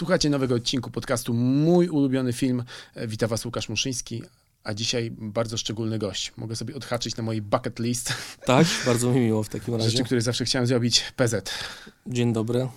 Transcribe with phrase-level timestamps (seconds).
[0.00, 2.64] Słuchajcie nowego odcinku podcastu Mój ulubiony film.
[2.94, 4.22] E, Witam Was Łukasz Muszyński,
[4.64, 6.32] a dzisiaj bardzo szczególny gość.
[6.36, 8.12] Mogę sobie odhaczyć na mojej bucket list
[8.46, 9.90] Tak, bardzo mi miło w takim razie.
[9.90, 11.04] rzeczy, które zawsze chciałem zrobić.
[11.16, 11.50] PZ.
[12.06, 12.68] Dzień dobry.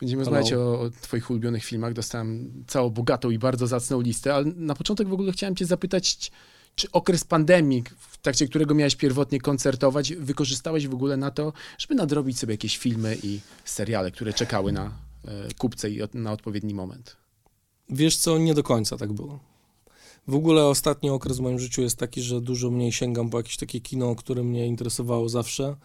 [0.00, 0.36] Będziemy Hello.
[0.36, 1.92] rozmawiać o, o Twoich ulubionych filmach.
[1.92, 6.30] Dostałem całą bogatą i bardzo zacną listę, ale na początek w ogóle chciałem Cię zapytać,
[6.74, 11.94] czy okres pandemii, w trakcie którego miałeś pierwotnie koncertować, wykorzystałeś w ogóle na to, żeby
[11.94, 15.03] nadrobić sobie jakieś filmy i seriale, które czekały na
[15.58, 17.16] kupce i na odpowiedni moment?
[17.88, 19.38] Wiesz co, nie do końca tak było.
[20.28, 23.56] W ogóle ostatni okres w moim życiu jest taki, że dużo mniej sięgam po jakieś
[23.56, 25.76] takie kino, które mnie interesowało zawsze.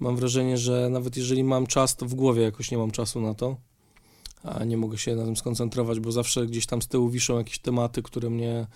[0.00, 3.34] Mam wrażenie, że nawet jeżeli mam czas, to w głowie jakoś nie mam czasu na
[3.34, 3.56] to,
[4.42, 7.58] a nie mogę się na tym skoncentrować, bo zawsze gdzieś tam z tyłu wiszą jakieś
[7.58, 8.66] tematy, które mnie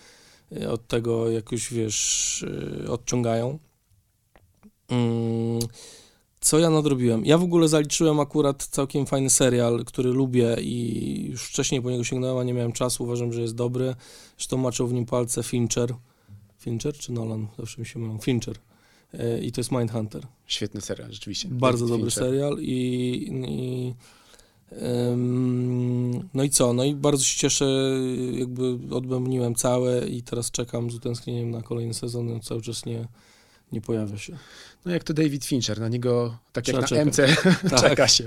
[0.53, 2.43] y, od tego jakoś, wiesz,
[2.85, 3.59] y, odciągają.
[4.89, 5.61] Mm,
[6.47, 7.27] Co ja nadrobiłem?
[7.27, 12.05] Ja w ogóle zaliczyłem akurat całkiem fajny serial, który lubię i już wcześniej po niego
[12.05, 13.05] sięgnąłem, a nie miałem czasu.
[13.05, 13.95] Uważam, że jest dobry.
[14.37, 15.95] Zresztą maczał w nim palce Fincher.
[16.59, 17.47] Fincher czy Nolan?
[17.59, 18.19] Zawsze mi się mylą.
[18.19, 18.57] Fincher.
[19.15, 20.27] E, I to jest Mindhunter.
[20.47, 21.49] Świetny serial, rzeczywiście.
[21.49, 22.31] Bardzo David dobry Fincher.
[22.31, 23.95] serial i, i
[26.35, 26.73] no i co?
[26.73, 27.67] No i bardzo się cieszę,
[28.33, 33.09] jakby odbębniłem całe i teraz czekam z utęsknieniem na kolejny sezon, on cały czas nie,
[33.73, 34.37] nie pojawia się.
[34.85, 37.37] No jak to David Fincher, na niego tak jak Trzeba na czekać.
[37.37, 37.81] MC Tak.
[37.81, 38.25] czeka się.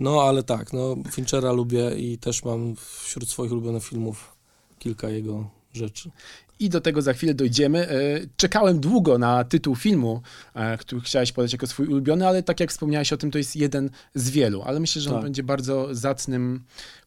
[0.00, 4.32] No ale tak, no Finchera lubię i też mam wśród swoich ulubionych filmów
[4.78, 6.10] kilka jego rzeczy.
[6.58, 7.88] I do tego za chwilę dojdziemy.
[7.88, 7.96] E,
[8.36, 10.22] Czekałem długo na tytuł filmu,
[10.54, 13.56] e, który chciałeś podać jako swój ulubiony, ale tak jak wspomniałeś o tym, to jest
[13.56, 14.62] jeden z wielu.
[14.62, 15.24] Ale myślę, że on Tak.
[15.24, 16.64] będzie bardzo zacnym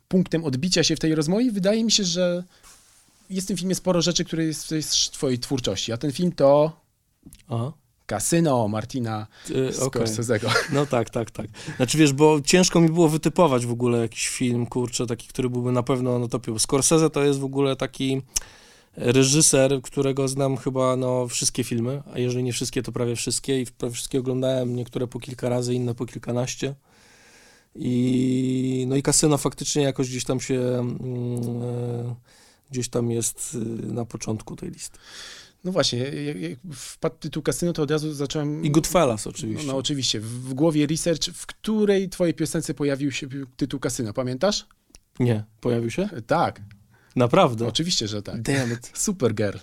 [0.07, 1.51] punktem odbicia się w tej rozmowie.
[1.51, 2.43] Wydaje mi się, że
[3.29, 5.91] jest w tym filmie sporo rzeczy, które jest z twojej twórczości.
[5.91, 6.79] A ten film to
[7.49, 7.73] Aha.
[8.05, 10.01] Kasyno Martina Yy, okej.
[10.01, 10.49] Scorsese'ego.
[10.73, 11.47] No tak, tak, tak.
[11.77, 15.71] Znaczy wiesz, bo ciężko mi było wytypować w ogóle jakiś film, kurczę, taki, który byłby
[15.71, 16.59] na pewno na topie.
[16.59, 18.21] Scorsese to jest w ogóle taki
[18.97, 23.65] reżyser, którego znam chyba no, wszystkie filmy, a jeżeli nie wszystkie, to prawie wszystkie i
[23.65, 26.75] prawie wszystkie oglądałem, niektóre po kilka razy, inne po kilkanaście.
[27.75, 32.15] I no i Kasyno faktycznie jakoś gdzieś tam się e,
[32.71, 33.57] gdzieś tam jest y,
[33.93, 34.99] na początku tej listy.
[35.63, 38.65] No właśnie, jak, jak wpadł tytuł Kasyno, to od razu zacząłem...
[38.65, 39.67] I Goodfellas No, oczywiście.
[39.67, 43.27] no oczywiście, w, głowie research, w której twojej piosence pojawił się
[43.57, 44.65] tytuł Kasyno, pamiętasz?
[45.19, 46.09] Nie, pojawił się?
[46.13, 46.61] E, Tak,
[47.15, 47.67] Naprawdę?
[47.67, 48.41] oczywiście, że tak.
[48.41, 48.91] Damn it.
[49.05, 49.57] Supergirl.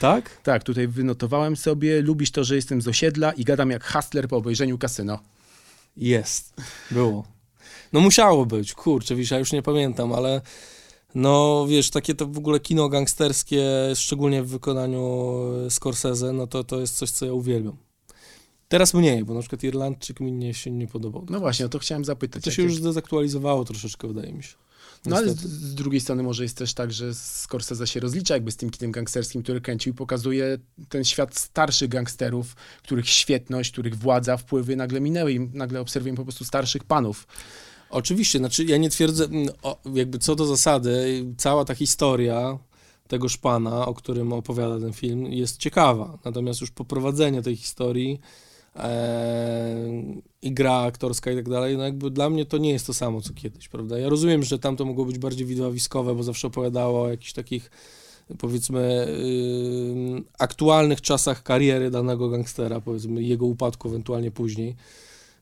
[0.00, 0.40] Tak?
[0.42, 4.36] Tak, tutaj wynotowałem sobie, lubisz to, że jestem z osiedla i gadam jak hustler po
[4.36, 5.18] obejrzeniu kasyno.
[5.96, 6.54] Jest.
[6.90, 7.26] Było.
[7.92, 10.40] No musiało być, kurczę, wiesz, ja już nie pamiętam, ale
[11.16, 15.38] no wiesz, takie to w ogóle kino gangsterskie, szczególnie w wykonaniu
[15.70, 17.76] Scorsese, no to, to jest coś, co ja uwielbiam.
[18.68, 21.26] Teraz mniej, bo na przykład Irlandczyk mi nie, się nie podobał.
[21.30, 22.44] No właśnie, o to chciałem zapytać.
[22.44, 24.54] to się już zdezaktualizowało troszeczkę, wydaje mi się.
[25.06, 28.52] No ale z, z drugiej strony może jest też tak, że Scorsese się rozlicza jakby
[28.52, 33.98] z tym kinem gangsterskim, który kręcił i pokazuje ten świat starszych gangsterów, których świetność, których
[33.98, 37.26] władza, wpływy nagle minęły i nagle obserwujemy po prostu starszych panów.
[37.90, 39.48] Oczywiście, znaczy ja nie twierdzę, mm,
[39.94, 42.58] jakby co do zasady, cała ta historia
[43.08, 46.18] tegoż pana, o którym opowiada ten film, jest ciekawa.
[46.24, 48.20] Natomiast już poprowadzenie tej historii
[48.76, 50.02] e,
[50.42, 53.20] i gra aktorska i tak dalej, no jakby dla mnie to nie jest to samo,
[53.20, 53.98] co kiedyś, prawda?
[53.98, 57.70] Ja rozumiem, że tam to mogło być bardziej widowiskowe, bo zawsze opowiadało o jakichś takich
[58.38, 59.06] powiedzmy
[60.38, 64.76] aktualnych czasach kariery danego gangstera, powiedzmy jego upadku ewentualnie później.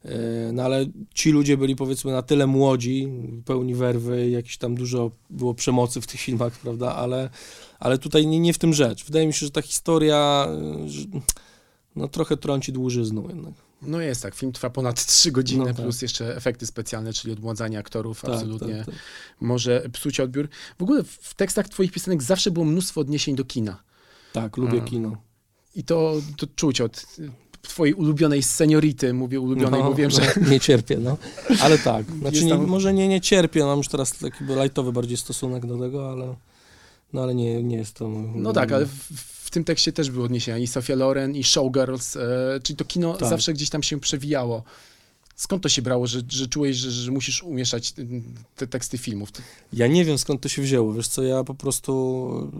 [0.04, 3.08] E, No ale ci ludzie byli powiedzmy na tyle młodzi,
[3.44, 7.30] pełni werwy, jakieś tam dużo było przemocy w tych filmach, prawda, ale,
[7.78, 9.04] ale tutaj nie, nie w tym rzecz.
[9.04, 10.48] Wydaje mi się, że ta historia
[10.86, 11.04] że,
[11.96, 13.54] no trochę trąci dłużyzną jednak.
[13.82, 15.76] No jest tak, film trwa ponad 3 godziny, No tak.
[15.76, 18.94] plus jeszcze efekty specjalne, czyli odmładzanie aktorów, Tak, absolutnie tak, tak.
[19.40, 20.48] może psuć odbiór.
[20.78, 23.82] W ogóle w tekstach twoich piosenek zawsze było mnóstwo odniesień do kina.
[24.32, 24.84] tak, lubię A.
[24.84, 25.16] kino.
[25.74, 27.06] I to, to czuć od
[27.68, 31.16] twojej ulubionej seniority, mówię ulubionej, bo wiem, że no, Nie cierpię, no.
[31.60, 32.06] Ale tak.
[32.20, 36.10] Znaczy, nie, może nie, nie cierpię, mam już teraz taki lightowy bardziej stosunek do tego,
[36.10, 36.34] ale,
[37.12, 39.12] no, ale nie, nie jest to No tak, ale w,
[39.44, 43.14] w tym tekście też były odniesienia i Sofia Loren, i Showgirls, e, czyli to kino
[43.14, 43.28] Tak.
[43.28, 44.62] zawsze gdzieś tam się przewijało.
[45.36, 47.94] Skąd to się brało, że, że czułeś, że, że musisz umieszać
[48.56, 49.28] te teksty filmów?
[49.72, 50.92] Ja nie wiem skąd to się wzięło.
[50.92, 52.52] Wiesz co, ja po prostu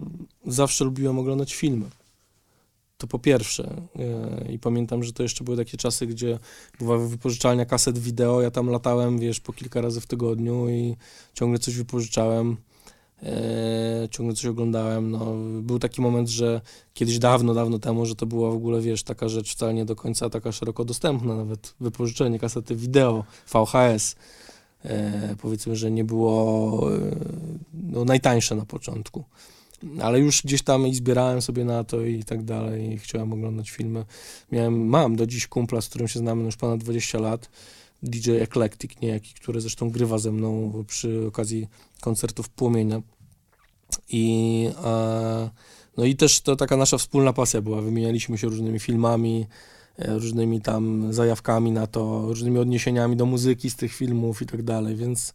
[0.47, 1.85] zawsze lubiłem oglądać filmy.
[2.97, 3.81] To po pierwsze.
[3.99, 6.39] E, I pamiętam, że to jeszcze były takie czasy, gdzie
[6.79, 8.41] była wypożyczalnia kaset wideo.
[8.41, 10.95] Ja tam latałem, wiesz, po kilka razy w tygodniu i
[11.33, 12.57] ciągle coś wypożyczałem.
[13.23, 15.11] E, ciągle coś oglądałem.
[15.11, 16.61] No, był taki moment, że
[16.93, 19.95] kiedyś dawno, dawno temu, że to była w ogóle, wiesz, taka rzecz wcale nie do
[19.95, 24.15] końca taka szeroko dostępna, nawet wypożyczenie kasety wideo, VHS.
[24.83, 26.81] e, powiedzmy, że nie było
[27.73, 29.23] no, najtańsze na początku.
[30.01, 33.71] Ale już gdzieś tam i zbierałem sobie na to i tak dalej, i chciałem oglądać
[33.71, 34.05] filmy.
[34.51, 37.49] Miałem, mam do dziś kumpla, z którym się znamy już ponad 20 lat,
[38.03, 41.67] DJ Eclectic niejaki, który zresztą grywa ze mną przy okazji
[42.01, 43.01] koncertów Płomienia.
[44.09, 45.49] I, e,
[45.97, 47.81] no i też to taka nasza wspólna pasja była.
[47.81, 49.45] Wymienialiśmy się różnymi filmami,
[49.97, 54.63] e, różnymi tam zajawkami na to, różnymi odniesieniami do muzyki z tych filmów i tak
[54.63, 55.33] dalej, więc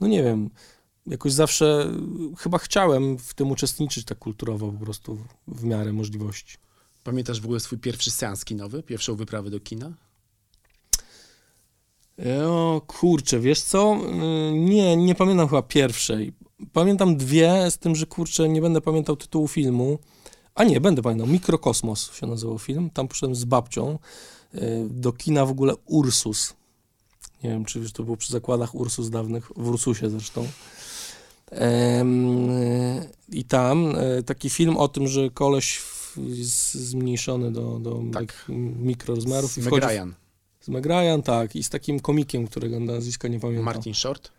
[0.00, 0.50] no nie wiem,
[1.06, 1.92] jakoś zawsze
[2.38, 5.18] chyba chciałem w tym uczestniczyć tak kulturowo po prostu
[5.48, 6.56] w miarę możliwości.
[7.04, 9.92] Pamiętasz w ogóle swój pierwszy seans kinowy, pierwszą wyprawę do kina?
[12.46, 13.96] O kurczę, wiesz co?
[13.96, 16.32] Y, nie, nie pamiętam chyba pierwszej.
[16.72, 19.98] Pamiętam dwie, z tym, że kurczę, nie będę pamiętał tytułu filmu.
[20.54, 21.26] A nie, będę pamiętał.
[21.26, 22.90] Mikrokosmos się nazywał film.
[22.90, 23.98] Tam poszedłem z babcią
[24.54, 24.58] y,
[24.90, 26.54] do kina w ogóle Ursus.
[27.44, 30.48] Nie wiem, czy wiesz, to było przy zakładach Ursus dawnych, w Ursusie zresztą.
[33.28, 35.82] I tam e, taki film o tym, że koleś
[36.16, 38.44] jest zmniejszony do, do tak.
[38.78, 39.52] mikrorozmiarów.
[39.52, 40.14] Z Meg Ryan.
[40.60, 41.56] Z Meg Ryan, tak.
[41.56, 43.64] I z takim komikiem, którego nazwiska nie pamiętam.
[43.64, 44.30] Martin Short?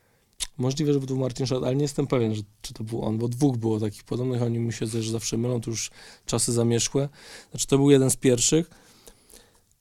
[0.58, 3.28] Możliwe, że był Martin Short, ale nie jestem pewien, że, czy to był on, bo
[3.28, 5.92] dwóch było takich podobnych, oni mi się też zawsze mylą, to już
[6.26, 7.10] czasy zamierzchłe.
[7.52, 8.70] Znaczy, to był jeden z pierwszych.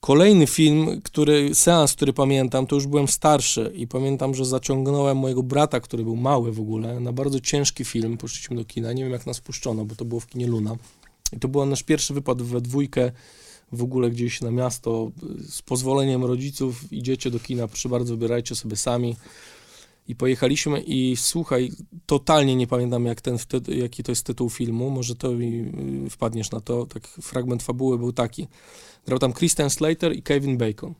[0.03, 5.43] Kolejny film, który, seans, który pamiętam, to już byłem starszy i pamiętam, że zaciągnąłem mojego
[5.43, 8.17] brata, który był mały w ogóle, na bardzo ciężki film.
[8.17, 10.75] Poszliśmy do kina, nie wiem jak nas puszczono, bo to było w kinie Luna.
[11.33, 13.11] I to był nasz pierwszy wypad we dwójkę
[13.71, 15.11] w ogóle gdzieś na miasto.
[15.49, 19.15] Z pozwoleniem rodziców idziecie do kina, proszę bardzo, wybierajcie sobie sami.
[20.07, 21.71] I pojechaliśmy i słuchaj,
[22.05, 25.59] totalnie nie pamiętam jak ten, jaki to jest tytuł filmu, może to mi
[26.05, 28.47] y, wpadniesz na to, tak fragment fabuły był taki.
[29.05, 30.93] Grał tam Kristen Slater i Kevin Bacon.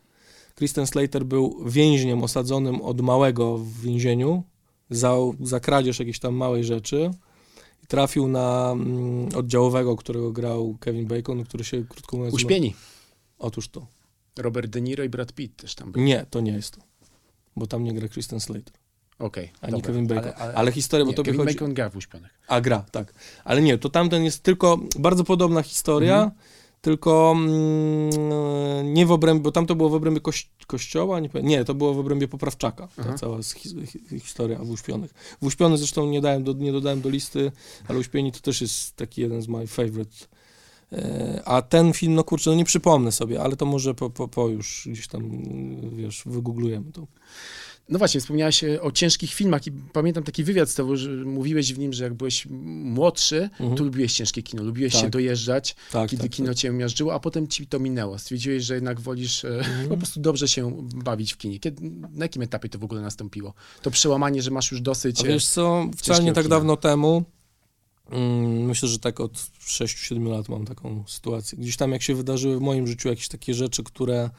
[0.55, 4.43] Kristen Slater był więźniem osadzonym od małego w więzieniu
[4.89, 7.11] za, za kradzież jakiejś tam małej rzeczy
[7.83, 12.35] i trafił na mm, oddziałowego, którego grał Kevin Bacon, który się krótko mówiąc...
[12.35, 12.75] Uśpieni.
[13.39, 13.87] Otóż to.
[14.37, 16.03] Robert De Niro i Brad Pitt też tam był.
[16.03, 16.81] Nie, to nie jest to,
[17.55, 18.82] bo tam nie gra Kristen Slater.
[19.23, 19.51] Okej.
[19.57, 20.23] Okay, a nie Kevin Bacon.
[20.23, 21.53] Ale, ale, ale historia, nie, bo to Kevin chodzi...
[21.53, 22.39] Bacon gra w Uśpionych.
[22.47, 23.13] A gra, tak.
[23.43, 26.15] Ale nie, to tamten jest tylko bardzo podobna historia.
[26.15, 26.31] Mhm
[26.83, 31.65] tylko mm, nie w obrębie, bo tam to było w obrębie koś, kościoła, nie, nie,
[31.65, 33.69] to było w obrębie poprawczaka, ta cała hi,
[34.19, 35.13] historia w Uśpionych.
[35.41, 37.51] W Uśpionych zresztą nie, dałem do, nie dodałem do listy,
[37.87, 40.15] ale Uśpieni to też jest taki jeden z my favorite.
[40.91, 44.27] E, a ten film, no kurczę, no nie przypomnę sobie, ale to może po, po,
[44.27, 45.41] po już gdzieś tam,
[45.95, 47.07] wiesz, wygooglujemy to.
[47.89, 51.73] No właśnie, wspomniałeś e, o ciężkich filmach i pamiętam taki wywiad z tobą, że mówiłeś
[51.73, 52.47] w nim, że jak byłeś
[52.83, 53.75] młodszy, mhm.
[53.75, 55.01] to lubiłeś ciężkie kino, lubiłeś tak.
[55.01, 56.57] się dojeżdżać, tak, kiedy tak, kino tak.
[56.57, 58.19] cię miażdżyło, a potem ci to minęło.
[58.19, 59.89] Stwierdziłeś, że jednak wolisz e, mhm.
[59.89, 61.59] po prostu dobrze się bawić w kinie.
[61.59, 63.53] Kiedy, na jakim etapie to w ogóle nastąpiło?
[63.81, 65.21] To przełamanie, że masz już dosyć...
[65.21, 66.55] A wiesz co, wcale nie tak kina.
[66.55, 67.23] dawno temu,
[68.09, 69.33] mm, myślę, że tak od
[69.67, 71.57] 6-7 lat mam taką sytuację.
[71.57, 74.29] Gdzieś tam jak się wydarzyły w moim życiu jakieś takie rzeczy, które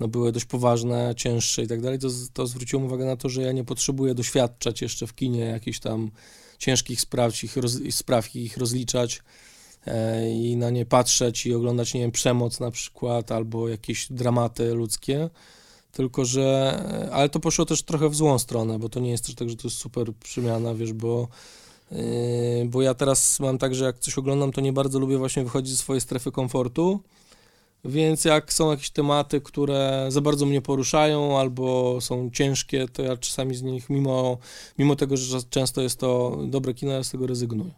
[0.00, 3.42] no, były dość poważne, cięższe i tak dalej, to, to zwróciłem uwagę na to, że
[3.42, 6.10] ja nie potrzebuję doświadczać jeszcze w kinie jakichś tam
[6.58, 9.22] ciężkich spraw, ich, roz, spraw ich rozliczać
[9.86, 14.74] e, i na nie patrzeć i oglądać, nie wiem, przemoc na przykład albo jakieś dramaty
[14.74, 15.30] ludzkie,
[15.92, 19.26] tylko że, e, ale to poszło też trochę w złą stronę, bo to nie jest
[19.26, 21.28] też tak, że to jest super przemiana, wiesz, bo
[21.90, 21.98] yy,
[22.66, 25.72] bo ja teraz mam tak, że jak coś oglądam, to nie bardzo lubię właśnie wychodzić
[25.72, 27.00] ze swojej strefy komfortu,
[27.84, 33.16] więc jak są jakieś tematy, które za bardzo mnie poruszają albo są ciężkie, to ja
[33.16, 34.38] czasami z nich, mimo,
[34.78, 37.74] mimo tego, że często jest to dobre kino, ja z tego rezygnuję.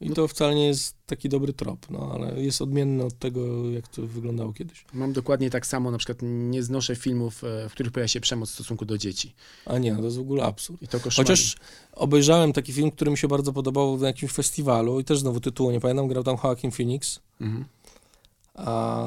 [0.00, 3.88] I to wcale nie jest taki dobry trop, no, ale jest odmienny od tego, jak
[3.88, 4.84] to wyglądało kiedyś.
[4.92, 8.50] Mam dokładnie tak samo, na przykład nie znoszę filmów, e, w których pojawia się przemoc
[8.50, 9.34] w stosunku do dzieci.
[9.66, 10.82] A nie, no to jest w ogóle absurd.
[10.82, 11.56] I to Chociaż
[11.92, 15.70] obejrzałem taki film, który mi się bardzo podobał w jakimś festiwalu i też znowu tytułu
[15.70, 17.20] nie pamiętam, grał tam Joaquin Phoenix.
[17.40, 17.64] Mhm.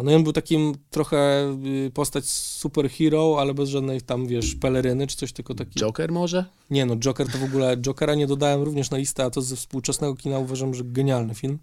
[0.04, 1.50] No i on był takim trochę
[1.88, 5.80] y, postać superhero, ale bez żadnej tam, wiesz, peleryny czy coś, tylko taki...
[5.80, 6.46] Joker może?
[6.70, 7.78] Nie no, Joker to w ogóle...
[7.78, 11.60] Jokera nie dodałem również na listę, a to ze współczesnego kina uważam, że genialny film.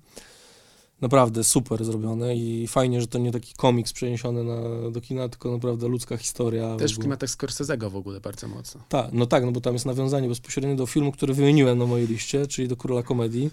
[1.00, 5.50] Naprawdę super zrobiony i fajnie, że to nie taki komiks przeniesiony na, do kina, tylko
[5.50, 6.76] naprawdę ludzka historia.
[6.76, 8.80] Też w, w klimatach Scorsese'ego w ogóle bardzo mocno.
[8.88, 12.06] Tak, no tak, no bo tam jest nawiązanie bezpośrednio do filmu, który wymieniłem na mojej
[12.06, 13.50] liście, czyli do Króla Komedii.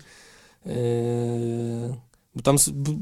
[2.46, 2.56] Tam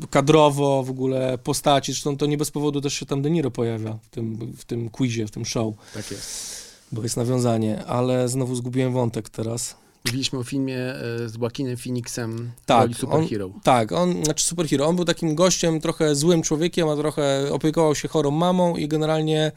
[0.09, 3.97] kadrowo w ogóle postaci, zresztą to nie bez powodu też się tam De Niro pojawia
[4.01, 5.73] w tym, w tym quizie, w tym show.
[5.93, 6.63] Tak jest.
[6.91, 9.75] Bo jest nawiązanie, ale znowu zgubiłem wątek teraz.
[10.05, 13.45] Mówiliśmy o filmie e, z Joaquinem Phoenixem, tak, superhero.
[13.45, 17.95] On, tak, on, znaczy superhero, on był takim gościem, trochę złym człowiekiem, a trochę opiekował
[17.95, 19.51] się chorą mamą i generalnie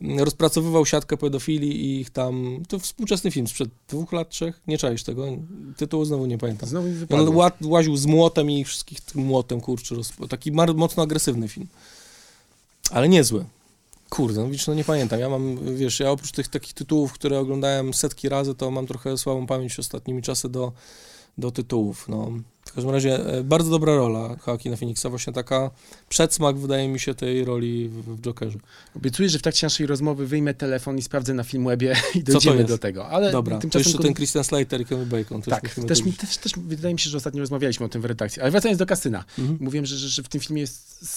[0.00, 5.02] rozpracowywał siatkę pedofilii i ich tam, to współczesny film sprzed dwóch lat, trzech, nie czaisz
[5.02, 5.26] tego,
[5.76, 6.68] tytułu znowu nie pamiętam.
[6.68, 10.12] Znowu On ła, łaził z młotem i ich wszystkich tym młotem, kurczę, roz...
[10.28, 11.66] taki mocno agresywny film.
[12.90, 13.44] Ale niezły.
[14.10, 15.20] Kurde, no widzisz, no nie pamiętam.
[15.20, 19.18] Ja mam, wiesz, ja oprócz tych takich tytułów, które oglądałem setki razy, to mam trochę
[19.18, 20.72] słabą pamięć ostatnimi czasy do,
[21.38, 22.32] do tytułów, no.
[22.66, 25.70] W każdym razie e, bardzo dobra rola Joaquina Phoenixa, właśnie taka
[26.08, 28.58] przedsmak, wydaje mi się, tej roli w, w Jokerze.
[28.96, 32.64] Obiecuję, że w trakcie naszej rozmowy wyjmę telefon i sprawdzę na Filmwebie i to dojdziemy
[32.64, 33.08] do tego.
[33.08, 35.42] Ale Dobra, to tymczasem jeszcze ten Christian Slater i Kevin Bacon.
[35.42, 38.02] Też Tak, też, to mi, też, też wydaje mi się, że ostatnio rozmawialiśmy o tym
[38.02, 38.42] w redakcji.
[38.42, 39.24] Ale wracając do kasyna.
[39.38, 39.58] Mhm.
[39.60, 41.08] Mówiłem, że, że, że w tym filmie jest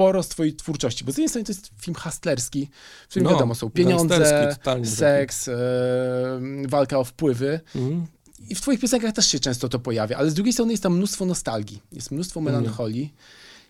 [0.00, 2.68] sporo z twojej twórczości, bo z jednej strony to jest film hustlerski,
[3.04, 5.54] w którym No, wiadomo, są pieniądze, seks, e,
[6.68, 7.60] walka o wpływy.
[7.76, 8.06] Mhm.
[8.48, 10.96] I w twoich piosenkach też się często to pojawia, ale z drugiej strony jest tam
[10.96, 12.56] mnóstwo nostalgii, jest mnóstwo Mhm.
[12.56, 13.12] melancholii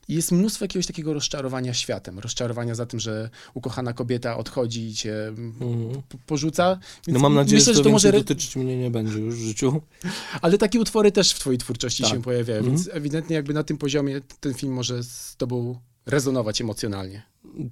[0.09, 4.95] i jest mnóstwo jakiegoś takiego rozczarowania światem, rozczarowania za tym, że ukochana kobieta odchodzi i
[4.95, 6.03] cię Mhm.
[6.27, 6.79] porzuca.
[7.07, 8.13] Więc No mam nadzieję, myślę, że to, to może...
[8.13, 9.81] dotyczyć mnie nie będzie już w życiu.
[10.43, 12.13] Ale takie utwory też w twojej twórczości Tak.
[12.13, 12.77] się pojawiają, Mhm.
[12.77, 17.23] więc ewidentnie jakby na tym poziomie ten film może z tobą rezonować emocjonalnie.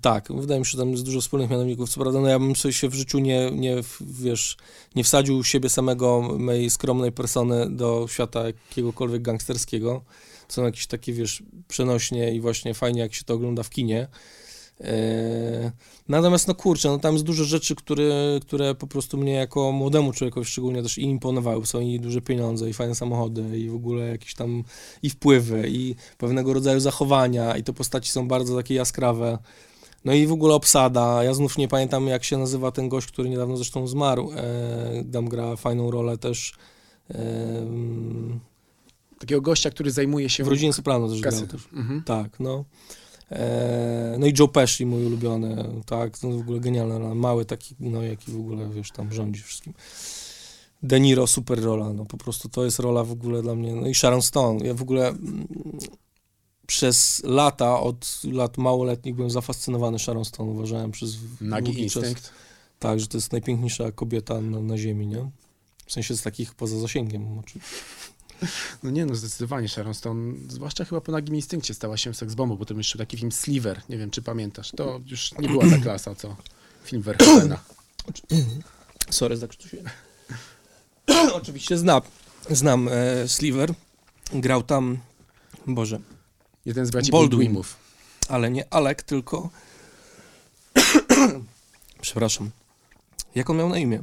[0.01, 1.91] Tak, wydaje mi się, że tam jest dużo wspólnych mianowników.
[1.91, 4.57] Co prawda, no ja bym sobie się w życiu nie, nie, wiesz,
[4.95, 10.03] nie wsadził siebie samego, mojej skromnej persony do świata jakiegokolwiek gangsterskiego.
[10.49, 14.09] Są jakieś takie, wiesz, przenośnie i właśnie fajnie, jak się to ogląda w kinie.
[14.81, 15.71] Eee,
[16.09, 20.13] natomiast, no kurczę, no tam jest dużo rzeczy, które, które po prostu mnie jako młodemu
[20.13, 21.67] człowiekowi szczególnie też i imponowały.
[21.67, 24.65] Są i duże pieniądze, i fajne samochody, i w ogóle jakieś tam
[25.03, 29.39] i wpływy, i pewnego rodzaju zachowania, i te postaci są bardzo takie jaskrawe.
[30.09, 31.25] No i w ogóle obsada.
[31.25, 34.31] Ja znów nie pamiętam, jak się nazywa ten gość, który niedawno zresztą zmarł.
[34.37, 36.53] E, tam gra fajną rolę też.
[37.11, 37.67] E,
[39.19, 40.45] Takiego gościa, który zajmuje się...
[40.45, 41.69] w Rodzinie Soprano też grał też.
[41.73, 42.03] Mhm.
[42.03, 42.65] Tak, no.
[43.31, 48.03] E, no i Joe Pesci, mój ulubiony, tak, no w ogóle genialny, mały taki, no
[48.03, 49.75] jaki w ogóle, wiesz, tam rządzi wszystkim.
[50.83, 53.87] De Niro, super rola, no po prostu to jest rola w ogóle dla mnie, no
[53.87, 55.15] i Sharon Stone, ja w ogóle
[56.69, 62.33] przez lata, od lat małoletnich byłem zafascynowany Sharon Stone, uważałem przez Nagi długi czas, instynkt.
[62.79, 65.31] tak, że to jest najpiękniejsza kobieta na, na ziemi, nie?
[65.87, 67.77] W sensie z takich poza zasięgiem, oczywiście.
[68.83, 72.59] No nie no, zdecydowanie Sharon Stone, zwłaszcza chyba po nagim instynkcie stała się seksbombą, bo
[72.59, 76.15] potem jeszcze taki film Sliver, nie wiem czy pamiętasz, to już nie była ta klasa,
[76.15, 76.37] co
[76.85, 77.61] film Verhoevena.
[79.11, 79.87] Sorry, zakrztusiłem.
[81.33, 82.03] Oczywiście znam,
[82.51, 83.75] znam e, Sliver.
[84.33, 84.99] Grał tam,
[85.67, 86.01] Boże,
[86.69, 87.39] Jeden z braci Baldwin.
[87.39, 87.77] Baldwinów.
[88.29, 89.51] ale nie Alek, tylko...
[92.01, 92.51] Przepraszam.
[93.35, 94.03] Jak on miał na imię?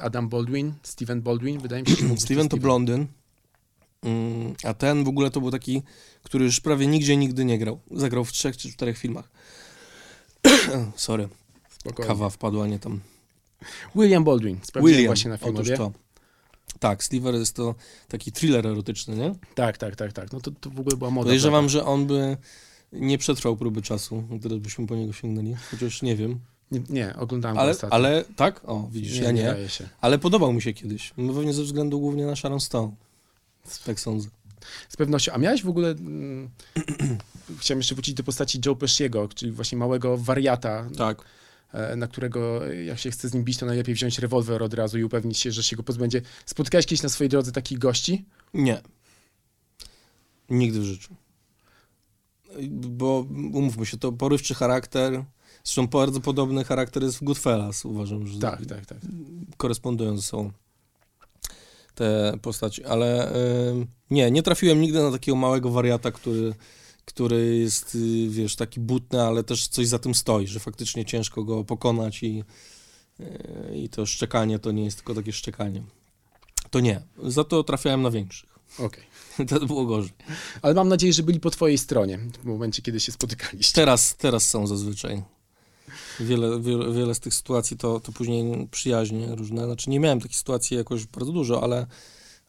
[0.00, 3.06] Adam Baldwin, Steven Baldwin, wydaje mi się, że Steven to blondyn.
[4.02, 5.82] Mm, a ten w ogóle to był taki,
[6.22, 7.80] który już prawie nigdzie nigdy nie grał.
[7.90, 9.30] Zagrał w trzech czy czterech filmach.
[10.96, 11.28] Sorry,
[11.78, 12.08] Spokojnie.
[12.08, 13.00] kawa wpadła, nie tam.
[13.94, 15.76] William Baldwin, sprawdziłem William, właśnie na otóż filmowie.
[15.76, 15.92] to.
[16.80, 17.74] Tak, Sliver jest to
[18.08, 19.34] taki thriller erotyczny, nie?
[19.54, 20.32] Tak, tak, tak, tak.
[20.32, 21.24] No to, to w ogóle była moda.
[21.24, 22.36] Podejrzewam, że on by
[22.92, 26.40] nie przetrwał próby czasu, gdy byśmy po niego sięgnęli, chociaż nie wiem.
[26.70, 27.94] Nie, nie oglądałem go Ale, ostatnio.
[27.94, 28.60] ale tak?
[28.64, 29.68] O, widzisz, ja nie.
[29.68, 29.88] się.
[30.00, 31.12] Ale podobał mi się kiedyś.
[31.16, 32.92] No Pewnie ze względu głównie na Sharon Stone.
[33.86, 34.28] Tak sądzę.
[34.88, 35.32] Z pewnością.
[35.32, 35.88] A miałeś w ogóle...
[35.90, 36.50] Mm,
[37.60, 41.22] chciałem jeszcze wrócić do postaci Joe Pesciego, czyli właśnie małego wariata, Tak.
[41.72, 44.74] E, na którego e, jak się chce z nim bić, to najlepiej wziąć rewolwer od
[44.74, 46.22] razu i upewnić się, że się go pozbędzie.
[46.46, 48.24] Spotkałeś kiedyś na swojej drodze takich gości?
[48.54, 48.82] Nie.
[50.50, 51.14] Nigdy w życiu.
[52.70, 55.24] Bo umówmy się, to porywczy charakter.
[55.64, 58.98] Zresztą bardzo podobny charakter jest w Goodfellas, uważam, że Tak, tak, tak.
[59.56, 60.50] korespondują ze sobą
[61.94, 63.32] te postaci, ale
[64.10, 66.54] nie, nie trafiłem nigdy na takiego małego wariata, który,
[67.06, 71.44] który jest, y, wiesz, taki butny, ale też coś za tym stoi, że faktycznie ciężko
[71.44, 72.44] go pokonać i,
[73.20, 73.24] y,
[73.76, 75.82] i to szczekanie to nie jest tylko takie szczekanie.
[76.70, 77.02] To nie.
[77.22, 78.58] Za to trafiałem na większych.
[78.78, 79.04] Okej.
[79.48, 80.12] To było gorzej.
[80.62, 83.74] Ale mam nadzieję, że byli po twojej stronie w momencie, kiedy się spotykaliście.
[83.74, 85.22] Teraz, teraz są zazwyczaj.
[86.20, 89.64] Wiele, wiele, wiele z tych sytuacji to, to później przyjaźnie różne.
[89.64, 91.86] Znaczy nie miałem takich sytuacji jakoś bardzo dużo, ale,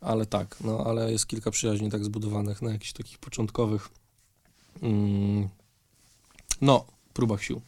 [0.01, 3.89] ale tak, no ale jest kilka przyjaźni tak zbudowanych na jakichś takich początkowych
[6.61, 7.61] no, próbach sił.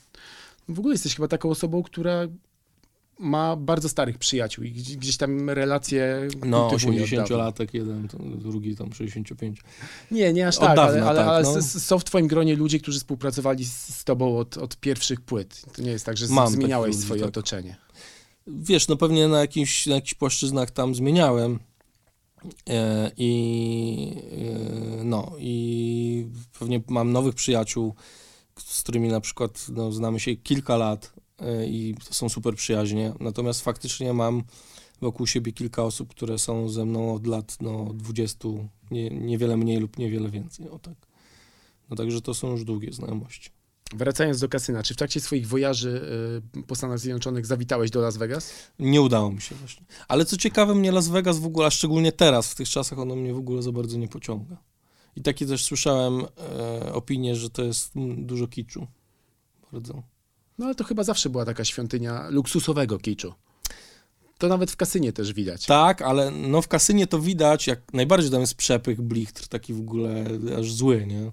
[0.70, 2.28] W ogóle jesteś chyba taką osobą, która
[3.20, 7.25] ma bardzo starych przyjaciół i gdzieś, tam relacje No, kultywuje od dawna.
[7.25, 9.62] 80-latek jeden, drugi tam 65.
[10.12, 11.62] Nie, nie aż tak, dawna, ale, ale, tak, ale no.
[11.62, 15.62] są w twoim gronie ludzie, którzy współpracowali z, tobą od, od pierwszych płyt.
[15.75, 17.30] To nie jest tak, że Mam zmieniałeś ludzi, swoje tak.
[17.30, 17.75] otoczenie.
[18.48, 21.60] Wiesz, no pewnie na jakichś, na jakichś płaszczyznach tam zmieniałem
[23.17, 24.15] i
[25.00, 26.27] e, no i
[26.60, 27.93] pewnie mam nowych przyjaciół,
[28.58, 33.13] z którymi na przykład no, znamy się kilka lat y, i są super przyjaźnie.
[33.19, 34.43] Natomiast faktycznie mam
[35.01, 38.50] wokół siebie kilka osób, które są ze mną od lat no, 20,
[38.91, 40.69] nie, niewiele mniej lub niewiele więcej.
[40.69, 40.96] O tak.
[41.89, 43.50] No także to są już długie znajomości.
[43.96, 46.01] Wracając do kasyna, czy w trakcie swoich wojaży
[46.58, 48.53] y, po Stanach Zjednoczonych zawitałeś do Las Vegas?
[48.79, 49.86] Nie udało mi się właśnie.
[50.08, 53.15] Ale co ciekawe, mnie Las Vegas w ogóle, a szczególnie teraz, w tych czasach, ono
[53.15, 54.58] mnie w ogóle za bardzo nie pociąga.
[55.15, 58.88] I takie też słyszałem e, opinie, że to jest mm, dużo kiczu.
[59.72, 60.03] Bardzo.
[60.58, 63.34] No ale to chyba zawsze była taka świątynia luksusowego kiczu.
[64.38, 65.65] To nawet w kasynie też widać.
[65.65, 69.79] Tak, ale no w kasynie to widać, jak najbardziej tam jest przepych, blichtr, taki w
[69.79, 70.25] ogóle
[70.60, 71.31] aż zły, nie?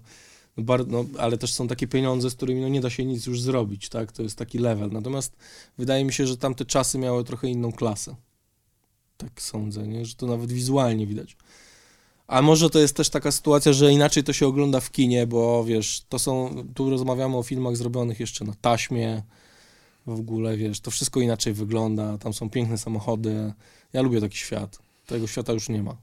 [0.56, 3.26] No, bar, no, ale też są takie pieniądze, z którymi no, nie da się nic
[3.26, 4.12] już zrobić, tak?
[4.12, 4.90] To jest taki level.
[4.92, 5.36] Natomiast
[5.78, 8.16] wydaje mi się, że tamte czasy miały trochę inną klasę.
[9.16, 10.04] Tak sądzę, nie?
[10.04, 11.36] Że to nawet wizualnie widać.
[12.26, 15.64] A może to jest też taka sytuacja, że inaczej to się ogląda w kinie, bo
[15.64, 19.22] wiesz, to są, tu rozmawiamy o filmach zrobionych jeszcze na taśmie,
[20.06, 23.52] w ogóle, wiesz, to wszystko inaczej wygląda, tam są piękne samochody.
[23.92, 24.78] Ja lubię taki świat.
[25.06, 25.96] Tego świata już nie ma.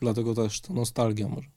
[0.00, 1.48] Dlatego też to nostalgia może.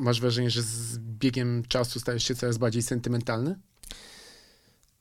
[0.00, 3.56] Masz wrażenie, że z biegiem czasu stajesz się coraz bardziej sentymentalny?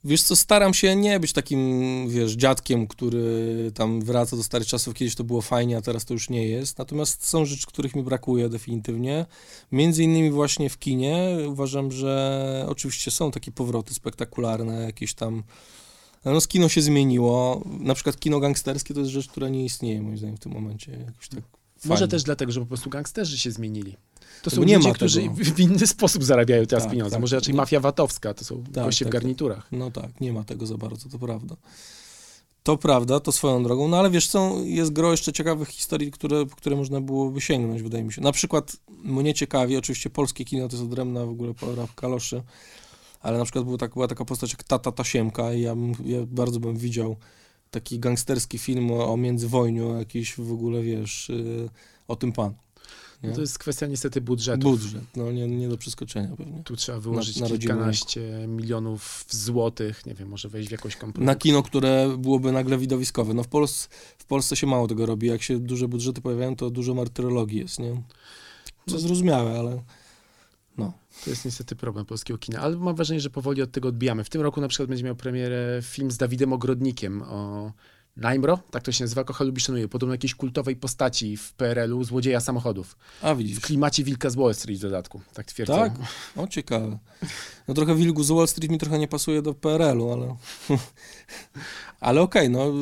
[0.06, 4.94] Wiesz co, staram się nie być takim, wiesz, dziadkiem, który tam wraca do starych czasów.
[4.94, 6.78] Kiedyś to było fajnie, a teraz to już nie jest.
[6.78, 9.26] Natomiast są rzeczy, których mi brakuje definitywnie.
[9.72, 15.44] Między innymi właśnie w kinie uważam, że oczywiście są takie powroty spektakularne, jakieś tam...
[16.26, 17.64] No, z kino się zmieniło.
[17.80, 20.92] Na przykład kino gangsterskie to jest rzecz, która nie istnieje, moim zdaniem, w tym momencie.
[20.92, 22.12] Jakoś tak Może fajnie.
[22.12, 23.98] też dlatego, że po prostu gangsterzy się zmienili.
[24.42, 27.12] To są nie ludzie, ma którzy w inny sposób zarabiają teraz Tak, pieniądze.
[27.12, 27.22] tak.
[27.22, 27.58] Może raczej Nie.
[27.58, 29.22] mafia VAT-owska, to są Tak, goście w tak, tak.
[29.22, 29.68] garniturach.
[29.72, 31.56] No tak, nie ma tego za bardzo, to prawda.
[32.64, 36.46] To prawda, to swoją drogą, no ale wiesz, są, jest gro jeszcze ciekawych historii, które,
[36.58, 38.22] które można byłoby sięgnąć, wydaje mi się.
[38.22, 42.42] Na przykład mnie ciekawi, oczywiście polskie kino to jest odrębna w ogóle pora w kaloszy,
[43.22, 46.18] ale na przykład była, tak, była taka postać jak Tata Tasiemka i ja, bym, ja
[46.28, 47.16] bardzo bym widział
[47.74, 51.70] taki gangsterski film o, o międzywojniu, jakiś w ogóle, wiesz, y,
[52.08, 52.54] o tym pan.
[53.24, 54.70] No to jest kwestia niestety budżetu.
[54.70, 56.64] Budżet, no nie, nie do przeskoczenia pewnie.
[56.64, 61.26] Tu trzeba wyłożyć na rodzimy kilkanaście milionów złotych, nie wiem, może wejść w jakąś kompromis.
[61.28, 63.34] na kino, które byłoby nagle widowiskowe.
[63.34, 65.28] No w, Pols w Polsce się mało tego robi.
[65.28, 67.92] Jak się duże budżety pojawiają, to dużo martyrologii jest, nie?
[68.88, 69.00] Co No.
[69.00, 69.82] zrozumiałe, ale.
[71.24, 74.24] To jest niestety problem polskiego kina, ale mam wrażenie, że powoli od tego odbijamy.
[74.24, 77.72] W tym roku na przykład będzie miał premierę film z Dawidem Ogrodnikiem o
[78.18, 82.40] Najmro, tak to się nazywa, Kocha lubi szanuje, podobno jakiejś kultowej postaci w PRL-u, złodzieja
[82.40, 82.98] samochodów.
[83.22, 83.60] A W widzisz.
[83.60, 85.76] klimacie Wilka z Wall Street w dodatku, tak twierdzą.
[85.76, 85.94] Tak?
[86.36, 86.98] O, ciekawe.
[87.68, 90.36] No trochę Wilgu z Wall Street mi trochę nie pasuje do PRL-u, ale...
[92.00, 92.74] ale okej, no.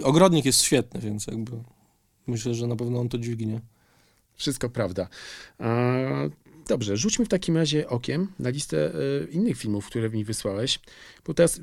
[0.00, 1.52] y, Ogrodnik jest świetny, więc jakby
[2.26, 3.60] myślę, że na pewno on to dźwignie.
[4.36, 5.08] Wszystko prawda.
[6.68, 10.80] Dobrze, rzućmy w takim razie okiem na listę e, innych filmów, które mi wysłałeś,
[11.26, 11.60] bo teraz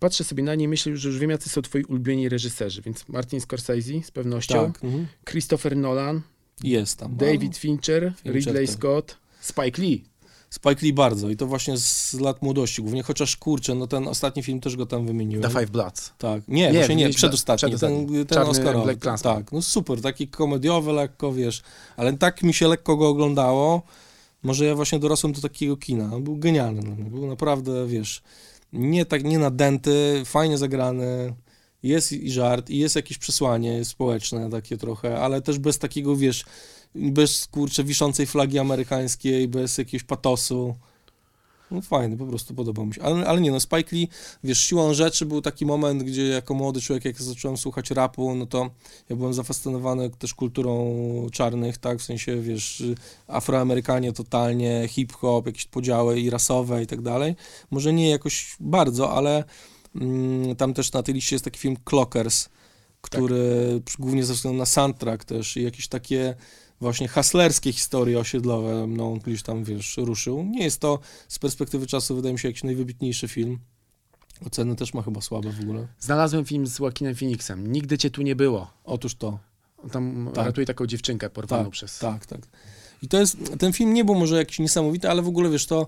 [0.00, 3.08] patrzę sobie na nie i myślę, że już wiem, jacy są twoi ulubieni reżyserzy, więc
[3.08, 4.84] Martin Scorsese z pewnością, Tak.
[4.84, 5.06] Mhm.
[5.30, 6.20] Christopher Nolan,
[6.64, 7.16] Jest tam.
[7.16, 8.76] David Fincher, Fincher Ridley tak.
[8.76, 10.04] Scott, Spike Lee.
[10.50, 14.42] Spike Lee bardzo i to właśnie z lat młodości głównie, chociaż kurczę, no ten ostatni
[14.42, 15.42] film też go tam wymieniłem.
[15.52, 16.12] The Five Bloods.
[16.18, 18.06] Tak, nie, Nie, nie, przedostatni, przedostatni.
[18.06, 18.84] ten, ten Czarny Oscarowy.
[18.84, 19.36] Black Klansman.
[19.36, 21.62] Tak, no super, taki komediowy lekko, wiesz,
[21.96, 23.82] ale tak mi się lekko go oglądało,
[24.42, 28.22] może ja właśnie dorosłem do takiego kina, on był genialny, był naprawdę, wiesz,
[28.72, 31.34] nie tak, nie nadęty, fajnie zagrany,
[31.82, 36.44] jest i żart, i jest jakieś przesłanie społeczne takie trochę, ale też bez takiego, wiesz,
[36.94, 40.74] bez, kurczę, wiszącej flagi amerykańskiej, bez jakiegoś patosu.
[41.70, 43.02] No fajny, po prostu podobał mi się.
[43.02, 44.08] Ale, ale nie, no Spike Lee,
[44.44, 48.46] wiesz, siłą rzeczy był taki moment, gdzie jako młody człowiek, jak zacząłem słuchać rapu, no
[48.46, 48.70] to
[49.08, 50.96] ja byłem zafascynowany też kulturą
[51.32, 52.82] czarnych, tak, w sensie, wiesz,
[53.26, 57.36] afroamerykanie totalnie, hip-hop, jakieś podziały i rasowe i tak dalej.
[57.70, 59.44] Może nie jakoś bardzo, ale
[59.94, 62.48] mm, tam też na tej liście jest taki film Clockers,
[63.00, 66.34] który przy- głównie ze względu na soundtrack też i jakieś takie
[66.80, 70.42] właśnie haslerskie historie osiedlowe mną gdzieś tam, wiesz, ruszył.
[70.44, 73.58] Nie jest to z perspektywy czasu, wydaje mi się, jakiś najwybitniejszy film.
[74.46, 75.86] Oceny też ma chyba słabe w ogóle.
[76.00, 77.72] Znalazłem film z Joaquinem Phoenixem.
[77.72, 78.70] Nigdy cię tu nie było.
[78.84, 79.38] Otóż to.
[79.92, 80.46] Tam Tak.
[80.46, 81.98] ratuje taką dziewczynkę porwaną Tak, przez...
[81.98, 82.40] tak, tak.
[83.02, 85.86] I to jest, ten film nie był może jakiś niesamowity, ale w ogóle, wiesz, to,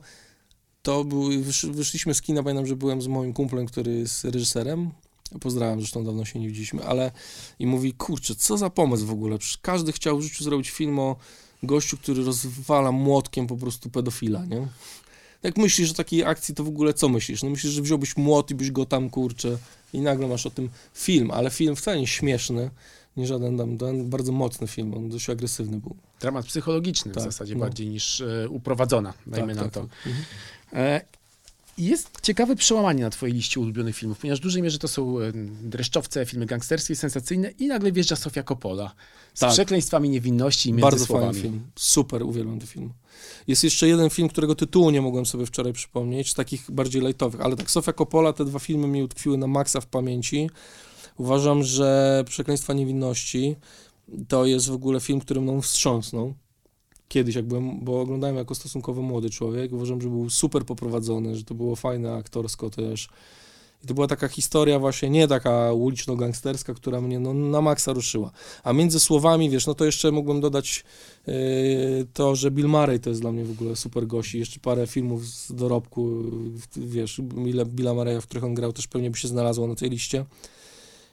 [0.83, 4.91] to był, wysz, wyszliśmy z kina, pamiętam, że byłem z moim kumplem, który jest reżyserem,
[5.41, 7.11] pozdrawiam, zresztą dawno się nie widzieliśmy, ale
[7.59, 10.99] i mówi, kurczę, co za pomysł w ogóle, przecież każdy chciał w życiu zrobić film
[10.99, 11.17] o
[11.63, 14.69] gościu, który rozwala młotkiem po prostu pedofila, nie?
[15.43, 17.43] Jak myślisz o takiej akcji, to w ogóle co myślisz?
[17.43, 19.59] No myślisz, że wziąłbyś młot i byś go tam, kurczę,
[19.93, 22.71] i nagle masz o tym film, ale film wcale nie śmieszny,
[23.17, 25.97] nie żaden tam, ten bardzo mocny film, on dość agresywny był.
[26.21, 27.61] Dramat psychologiczny Tak, w zasadzie no.
[27.61, 29.81] bardziej niż e, uprowadzona, dajmy tak, na tak, to.
[29.81, 29.91] tak.
[30.07, 31.01] Mhm.
[31.81, 35.33] Jest ciekawe przełamanie na twojej liście ulubionych filmów, ponieważ w dużej mierze to są e,
[35.63, 38.95] dreszczowce, filmy gangsterskie, sensacyjne i nagle wjeżdża Sofia Coppola
[39.35, 39.53] z Tak.
[39.53, 41.27] przekleństwami niewinności i między Bardzo słowami.
[41.33, 41.61] fajny film.
[41.77, 42.93] Super, uwielbiam ten film.
[43.47, 47.41] Jest jeszcze jeden film, którego tytułu nie mogłem sobie wczoraj przypomnieć, z takich bardziej lajtowych,
[47.41, 50.51] ale tak Sofia Coppola, te dwa filmy mi utkwiły na maksa w pamięci.
[51.17, 53.57] Uważam, że Przekleństwa Niewinności
[54.29, 56.35] to jest w ogóle film, który mną wstrząsnął.
[57.11, 61.45] Kiedyś, jak byłem, bo oglądałem jako stosunkowo młody człowiek, uważam, że był super poprowadzony, że
[61.45, 63.09] to było fajne aktorsko też.
[63.85, 68.31] I to była taka historia właśnie, nie taka uliczno-gangsterska, która mnie no, na maksa ruszyła.
[68.65, 70.85] A między słowami, wiesz, no to jeszcze mógłbym dodać
[71.27, 71.35] yy,
[72.13, 74.87] to, że Bill Murray to jest dla mnie w ogóle super gość i jeszcze parę
[74.87, 76.23] filmów z dorobku,
[76.77, 79.91] wiesz, Billa, Billa Murraya, w których on grał, też pewnie by się znalazło na tej
[79.91, 80.25] liście.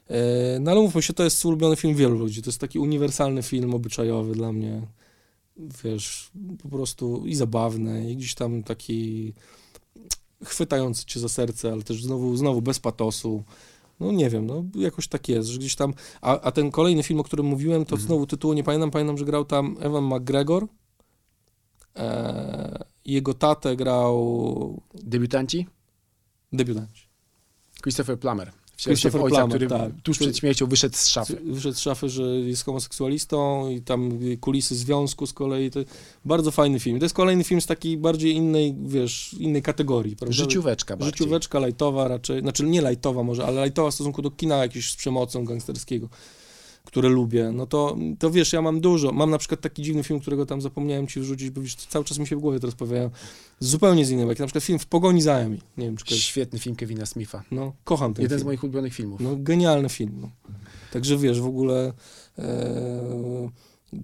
[0.10, 0.16] Yy,
[0.60, 3.74] no ale mówmy się, to jest ulubiony film wielu ludzi, to jest taki uniwersalny film
[3.74, 4.82] obyczajowy dla mnie,
[5.84, 6.32] wiesz,
[6.64, 9.34] po prostu i zabawny, i gdzieś tam taki
[10.46, 13.44] chwytający cię za serce, ale też znowu, znowu bez patosu.
[14.00, 17.20] No nie wiem, no jakoś tak jest, że gdzieś tam, a, a ten kolejny film,
[17.20, 18.08] o którym mówiłem, to Mhm.
[18.08, 20.68] znowu tytułu nie pamiętam, pamiętam, że grał tam Evan McGregor,
[21.96, 25.68] e, jego tatę grał Debiutanci?
[26.54, 27.08] debiutanci.
[27.82, 28.52] Christopher Plummer.
[28.78, 30.02] W Christopher Christopher ojca, Plummer, który tak.
[30.04, 31.38] tuż przed śmiercią wyszedł z szafy.
[31.46, 35.72] Wyszedł z szafy, że jest homoseksualistą i tam kulisy związku z kolei.
[35.72, 35.80] To
[36.26, 37.00] bardzo fajny film.
[37.00, 40.16] To jest kolejny film z takiej bardziej innej, wiesz, innej kategorii.
[40.16, 40.34] Prawda?
[40.34, 41.18] Życióweczka bardziej.
[41.18, 44.96] Życióweczka lajtowa raczej, znaczy nie lajtowa może, ale lajtowa w stosunku do kina jakiegoś z
[44.96, 46.10] przemocą gangsterskiego,
[46.88, 47.52] które lubię.
[47.54, 49.12] No to, to wiesz, ja mam dużo.
[49.12, 52.20] Mam na przykład taki dziwny film, którego tam zapomniałem ci wrzucić, bo wiesz, cały czas
[52.20, 53.10] mi się w głowie teraz pojawiają.
[53.60, 54.42] Zupełnie z innej bajki.
[54.42, 55.44] Na przykład film W pogoni za.
[55.44, 56.26] Nie wiem, czy kojarzysz.
[56.26, 57.44] Świetny film Kevina Smitha.
[57.52, 58.44] No, kocham ten Jeden film.
[58.44, 59.22] z moich ulubionych filmów.
[59.22, 60.18] No, genialny film.
[60.22, 60.30] No.
[60.92, 61.94] Także wiesz, w ogóle
[62.40, 63.50] e,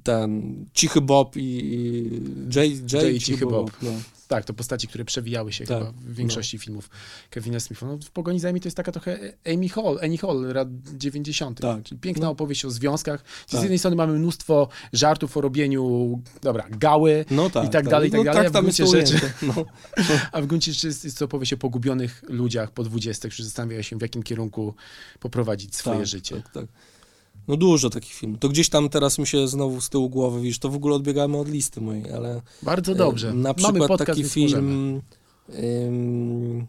[0.04, 2.10] ten Cichy Bob i, i
[2.56, 3.72] Jay, Jay, Jay i Cichy Bob.
[3.82, 3.90] No.
[4.34, 6.90] Tak, to postaci, które przewijały się Tak, chyba w większości filmów
[7.30, 7.86] Kevina Smitha.
[7.86, 9.20] No, w Pogoni za Amy to jest taka trochę
[9.54, 10.68] Amy Hall, Annie Hall, lat
[10.98, 11.60] 90.
[11.62, 11.84] Tak.
[11.84, 12.32] Czyli piękna No.
[12.32, 13.24] opowieść o związkach.
[13.48, 13.62] Z Tak.
[13.62, 18.12] jednej strony mamy mnóstwo żartów o robieniu, dobra, gały, No tak, I tak dalej, i
[18.12, 19.34] tak no, dalej, a Tak w jest to gruncie rzeczy-.
[19.42, 19.54] No.
[20.32, 23.82] a w gruncie rzeczy jest, jest to opowieść o pogubionych ludziach po 20, którzy zastanawiają
[23.82, 24.76] się, w jakim kierunku
[25.20, 26.36] poprowadzić swoje tak, życie.
[26.36, 26.66] Tak, tak.
[27.48, 28.40] No dużo takich filmów.
[28.40, 31.38] To gdzieś tam teraz mi się znowu z tyłu głowy, widzisz, to w ogóle odbiegamy
[31.38, 32.42] od listy mojej, ale...
[32.62, 33.30] Bardzo dobrze.
[33.30, 35.02] e, Na Mamy przykład podcast, taki film...
[35.60, 36.68] Ym,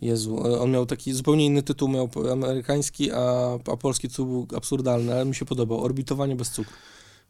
[0.00, 4.56] Jezu, e, on miał taki zupełnie inny tytuł, miał amerykański, a, a polski tytuł był
[4.58, 5.80] absurdalny, ale mi się podobał.
[5.84, 6.72] Orbitowanie bez cukru.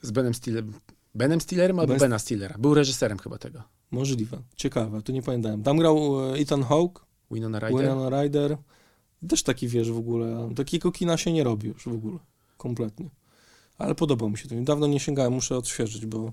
[0.03, 0.73] Z Benem Stillerem.
[1.15, 2.59] Benem Stillerem albo Bez- Bena Stillera.
[2.59, 3.63] Był reżyserem chyba tego.
[3.91, 4.39] Możliwe.
[4.57, 5.63] Ciekawe, to nie pamiętałem.
[5.63, 7.81] Tam grał e, Ethan Hawke, Winona Ryder.
[7.81, 8.57] Winona Ryder.
[9.29, 12.19] Też taki, wiesz, w ogóle, takiego kina się nie robi już w ogóle,
[12.67, 13.09] kompletnie.
[13.79, 14.55] Ale podobał mi się to.
[14.61, 16.33] Dawno nie sięgałem, muszę odświeżyć, bo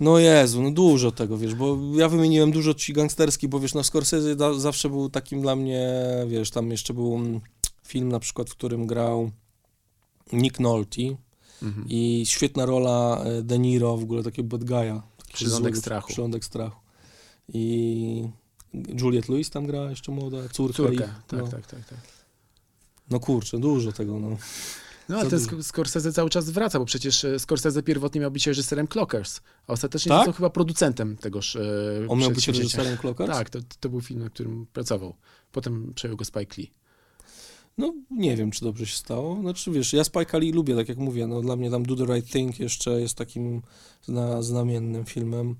[0.00, 3.84] no Jezu, no dużo tego, wiesz, bo ja wymieniłem dużo ci gangsterskich, bo wiesz, no
[3.84, 5.88] Scorsese da, zawsze był takim dla mnie,
[6.28, 7.40] wiesz, tam jeszcze był mm,
[7.86, 9.30] film na przykład, w którym grał
[10.32, 11.02] Nick Nolte
[11.62, 11.86] Mhm.
[11.88, 15.00] i świetna rola e, De Niro, w ogóle takiego bad guy'a.
[15.32, 16.08] Przyrządek złego- strachu.
[16.08, 16.76] Przyrządek strachu.
[17.54, 18.28] I
[19.00, 20.76] Juliette Lewis tam gra jeszcze młoda, córka.
[20.76, 20.94] Córkę.
[20.94, 21.48] ich, Tak, no.
[21.48, 21.98] tak, tak, tak.
[23.10, 24.36] no kurczę, dużo tego, no.
[25.08, 25.62] No ale ten dużo.
[25.62, 30.08] Scorsese cały czas wraca, bo przecież e, Scorsese pierwotnie miał być reżyserem Clockers, a ostatecznie
[30.08, 30.18] Tak?
[30.18, 31.60] został chyba producentem tegoż e,
[32.08, 33.30] On miał być reżyserem Clockers?
[33.30, 35.14] Tak, to, to był film, na którym pracował.
[35.52, 36.70] Potem przejął go Spike Lee.
[37.78, 39.40] No, nie wiem, czy dobrze się stało.
[39.40, 42.14] Znaczy, wiesz, ja Spike Lee lubię, tak jak mówię, no dla mnie tam Do The
[42.14, 43.62] Right Thing jeszcze jest takim
[44.02, 45.56] zna, znamiennym filmem.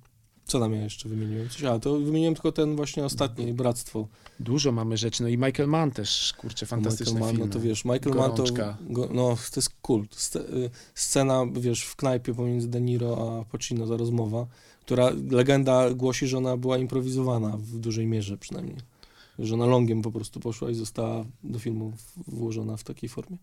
[0.49, 1.49] Co tam ja jeszcze wymieniłem?
[1.49, 4.09] Coś, a, to wymieniłem tylko ten właśnie ostatni, Bractwo.
[4.41, 7.47] Dużo mamy rzeczy, no i Michael Mann też, kurczę, fantastyczne Michael Mann, filmy.
[7.47, 8.77] no to wiesz, Michael Mann to, Gorączka.
[8.81, 10.17] go, no, to jest kult.
[10.17, 14.47] Sce, y, scena, wiesz, w knajpie pomiędzy De Niro a Pacino, ta rozmowa,
[14.81, 18.77] która, legenda głosi, że ona była improwizowana w dużej mierze przynajmniej.
[19.39, 21.93] Że ona longiem po prostu poszła i została do filmu
[22.27, 23.37] włożona w takiej formie.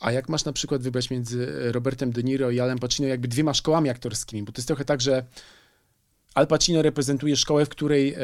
[0.00, 3.54] A jak masz na przykład wybrać między Robertem De Niro i Alem Pacino jakby dwiema
[3.54, 5.24] szkołami aktorskimi, bo to jest trochę tak, że
[6.34, 8.18] Al Pacino reprezentuje szkołę, w której e,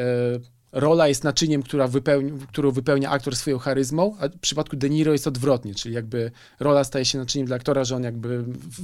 [0.71, 5.11] rola jest naczyniem, która wypełni, którą wypełnia aktor swoją charyzmą, a w przypadku De Niro
[5.11, 8.43] jest odwrotnie, czyli jakby rola staje się naczyniem dla aktora, że on jakby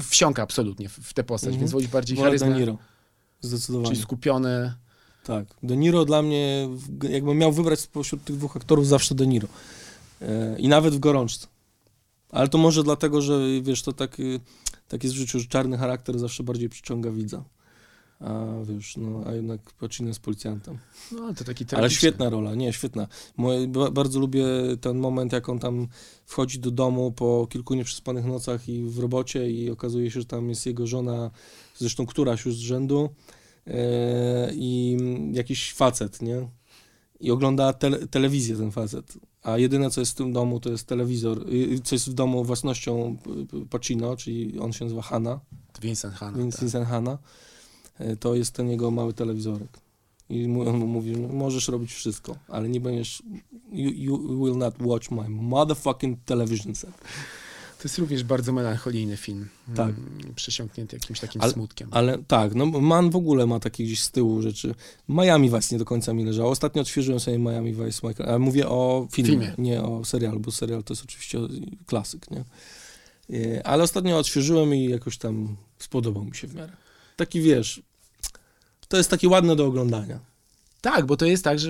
[0.09, 1.59] wsiąka absolutnie w, tę postać, Mhm.
[1.59, 2.77] więc wodzi bardziej Wolę De charyzmę, Niro.
[3.41, 3.89] Zdecydowanie.
[3.89, 4.73] czyli skupiony.
[5.23, 5.45] Tak.
[5.63, 6.69] De Niro dla mnie,
[7.09, 9.47] jakbym miał wybrać spośród tych dwóch aktorów, zawsze De Niro.
[10.21, 11.47] E, I nawet w gorączce.
[12.31, 14.39] Ale to może dlatego, że wiesz, to tak, y,
[14.88, 17.43] tak jest w życiu, że czarny charakter zawsze bardziej przyciąga widza.
[18.23, 20.77] A wiesz, no, a jednak Pacino jest policjantem.
[21.12, 23.07] No, to taki Ale świetna rola, nie, świetna.
[23.38, 24.45] Moje, ba- bardzo lubię
[24.81, 25.88] ten moment, jak on tam
[26.25, 30.49] wchodzi do domu po kilku nieprzespanych nocach i w robocie i okazuje się, że tam
[30.49, 31.31] jest jego żona,
[31.77, 33.09] zresztą któraś już z rzędu
[33.67, 34.97] e, i
[35.33, 36.47] jakiś facet, nie?
[37.19, 39.17] i ogląda tele, telewizję ten facet.
[39.43, 42.43] A jedyne, co jest w tym domu, to jest telewizor, y, co jest w domu
[42.43, 43.17] własnością
[43.63, 45.39] y, Pacino, czyli on się nazywa Hanna,
[45.81, 46.38] Vincent Hanna.
[46.38, 46.62] Vince- tak.
[46.62, 47.17] Vincent Hanna, y,
[48.19, 49.79] to jest ten jego mały telewizorek.
[50.29, 53.23] I mu- on mu mówi, no, możesz robić wszystko, ale nie będziesz,
[53.71, 56.91] you, you will not watch my motherfucking television set.
[57.77, 59.49] To jest również bardzo melancholijny film.
[59.75, 59.89] Tak.
[59.89, 61.88] Mm, Przesiąknięty jakimś takim Ale- smutkiem.
[61.91, 64.75] Ale tak, no Man w ogóle ma takie gdzieś z tyłu rzeczy.
[65.10, 66.49] Miami Vice nie do końca mi leżało.
[66.49, 69.53] Ostatnio odświeżyłem sobie Miami Vice, Michael, ale mówię o filmie, Filmie.
[69.58, 71.39] nie o serialu, bo serial to jest oczywiście
[71.86, 72.43] klasyk, nie?
[73.39, 76.71] E, Ale ostatnio odświeżyłem i jakoś tam spodobał mi się w miarę.
[77.15, 77.82] Taki, wiesz,
[78.88, 80.19] to jest takie ładne do oglądania.
[80.82, 81.69] Tak, bo to jest tak, że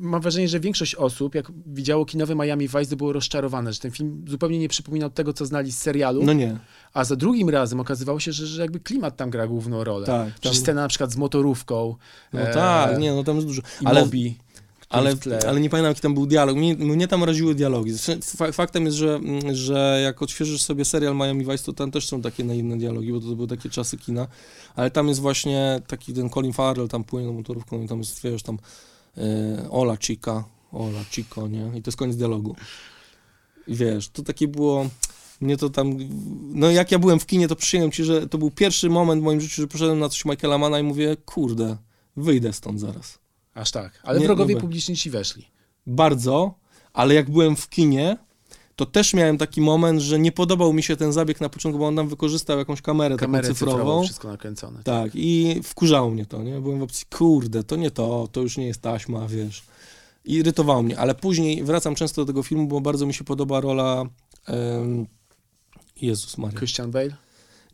[0.00, 3.90] mam wrażenie, że większość osób, jak widziało kinowe Miami Vice, to było rozczarowane, że ten
[3.90, 6.58] film zupełnie nie przypominał tego, co znali z serialu, No nie,
[6.92, 10.06] a za drugim razem okazywało się, że, że jakby klimat tam gra główną rolę.
[10.06, 10.38] tak.
[10.38, 11.96] Tam, scena na przykład z motorówką
[12.32, 13.62] no e, tak, nie, no tam jest dużo.
[13.80, 14.38] i Ale Mobi,
[14.90, 15.16] Ale,
[15.48, 16.56] ale nie pamiętam, jaki tam był dialog.
[16.56, 17.92] Mnie, mnie tam raziły dialogi.
[18.36, 22.08] Fa- Faktem jest, że, mm, że jak odświeżysz sobie serial Miami Vice, to tam też
[22.08, 24.26] są takie naiwne dialogi, bo to, to były takie czasy kina.
[24.76, 28.42] Ale tam jest właśnie taki ten Colin Farrell, tam płynie motorówką i tam jest, wiesz,
[28.42, 28.58] tam
[29.16, 31.70] e, Ola Chica, Ola Chico, nie?
[31.78, 32.56] I to jest koniec dialogu.
[33.66, 34.86] I wiesz, to takie było...
[35.40, 35.96] Mnie to tam...
[36.54, 39.24] No jak ja byłem w kinie, to przysięgam ci, że to był pierwszy moment w
[39.24, 41.76] moim życiu, że poszedłem na coś Michaela Mana i mówię, kurde,
[42.16, 43.18] wyjdę stąd zaraz.
[43.54, 44.00] Aż tak.
[44.02, 45.48] Ale Nie, wrogowie nie publiczni ci weszli.
[45.86, 46.54] bardzo,
[46.92, 48.16] ale jak byłem w kinie,
[48.76, 51.86] to też miałem taki moment, że nie podobał mi się ten zabieg na początku, bo
[51.86, 53.78] on tam wykorzystał jakąś kamerę, Kamerę taką cyfrową.
[53.78, 54.82] cyfrową, wszystko nakręcone.
[54.82, 56.60] Tak, i wkurzało mnie to, nie?
[56.60, 59.62] Byłem w opcji, kurde, to nie to, to już nie jest taśma, wiesz.
[60.24, 63.60] I irytowało mnie, ale później wracam często do tego filmu, bo bardzo mi się podoba
[63.60, 64.04] rola...
[64.46, 65.06] em,
[66.02, 66.58] Jezus Maria.
[66.58, 67.16] Christian Bale?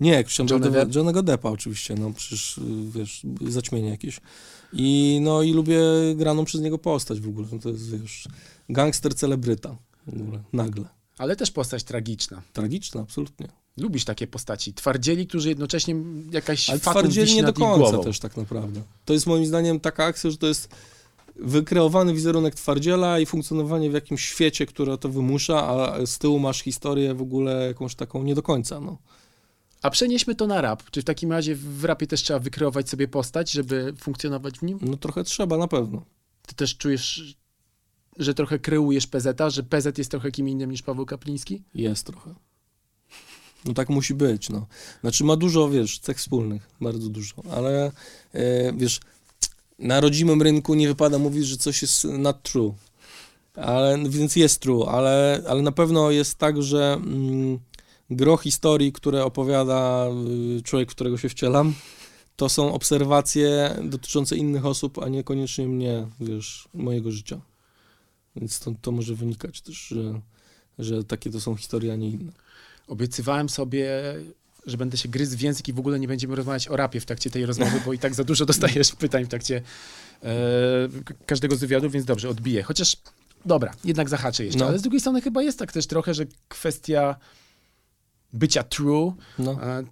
[0.01, 0.95] Nie, Christian Depp?
[0.97, 2.63] Johnnego Deppa oczywiście, no przecież, y,
[2.99, 4.21] wiesz, zaćmienie jakieś.
[4.73, 5.81] I no i lubię
[6.15, 8.29] graną przez niego postać w ogóle, no to jest, wiesz,
[8.69, 9.77] gangster celebryta
[10.07, 10.85] w ogóle, nagle.
[11.19, 12.43] Ale też postać tragiczna.
[12.53, 13.49] Tragiczna, absolutnie.
[13.77, 14.75] Lubisz takie postaci.
[14.75, 15.97] Twardzieli, którzy jednocześnie
[16.31, 18.83] jakaś Ale twardzieli nie do końca też tak naprawdę.
[19.05, 20.69] To jest moim zdaniem taka akcja, że to jest
[21.37, 26.63] wykreowany wizerunek twardziela i funkcjonowanie w jakimś świecie, które to wymusza, a z tyłu masz
[26.63, 28.99] historię w ogóle jakąś taką nie do końca, no.
[29.83, 30.91] A przenieśmy to na rap.
[30.91, 34.79] Czy w takim razie w rapie też trzeba wykreować sobie postać, żeby funkcjonować w nim?
[34.83, 36.05] No trochę trzeba, na pewno.
[36.47, 37.37] Ty też czujesz,
[38.19, 41.63] że trochę kreujesz PZ, że PZ jest trochę kim innym niż Paweł Kapliński?
[41.75, 42.35] Jest trochę.
[43.65, 44.67] No tak musi być, no.
[45.01, 47.93] Znaczy ma dużo, wiesz, cech wspólnych, bardzo dużo, ale
[48.33, 49.01] e, wiesz,
[49.79, 52.75] na rodzimym rynku nie wypada mówić, że coś jest not true.
[53.55, 57.59] Ale, więc jest true, ale, ale na pewno jest tak, że mm,
[58.11, 60.07] gro historii, które opowiada
[60.59, 61.75] y, człowiek, w którego się wcielam,
[62.37, 67.41] to są obserwacje dotyczące innych osób, a niekoniecznie mnie, wiesz, mojego życia.
[68.37, 70.21] Więc stąd to może wynikać też, że,
[70.79, 72.33] że takie to są historie, a nie inne.
[72.89, 73.91] Obiecywałem sobie,
[74.67, 77.07] że będę się gryzł w język i w ogóle nie będziemy rozmawiać o rapie w
[77.07, 79.63] trakcie tej rozmowy, bo i tak za dużo dostajesz pytań w trakcie
[80.23, 80.33] e,
[81.27, 82.63] każdego z wywiadu, więc dobrze, odbiję.
[82.63, 82.97] Chociaż,
[83.45, 84.61] dobra, jednak zahaczę jeszcze.
[84.61, 84.67] No.
[84.67, 87.17] Ale z drugiej strony chyba jest tak też trochę, że kwestia
[88.37, 89.53] bycia true No.
[89.63, 89.85] e,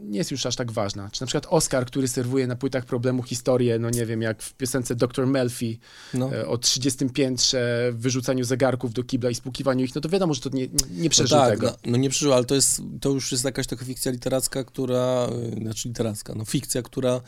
[0.00, 1.10] nie jest już aż tak ważna.
[1.10, 4.54] Czy na przykład Oscar, który serwuje na płytach problemu historię, no nie wiem, jak w
[4.54, 5.26] piosence Dr.
[5.26, 5.78] Melfi
[6.14, 6.34] No.
[6.34, 10.40] e, o 30 piętrze, wyrzucaniu zegarków do kibla i spłukiwaniu ich, no to wiadomo, że
[10.40, 11.66] to nie, nie przeżył no tak, tego.
[11.66, 15.28] No, no nie przeżył, ale to, jest, to już jest jakaś taka fikcja literacka, która,
[15.56, 17.20] y, znaczy literacka, no fikcja, która,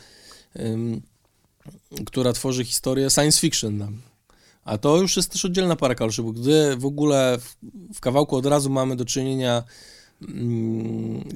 [0.59, 1.01] ym,
[2.05, 4.01] która tworzy historię science fiction nam.
[4.63, 7.55] A to już jest też oddzielna para kaloszy, bo gdy w ogóle w,
[7.95, 9.63] w kawałku od razu mamy do czynienia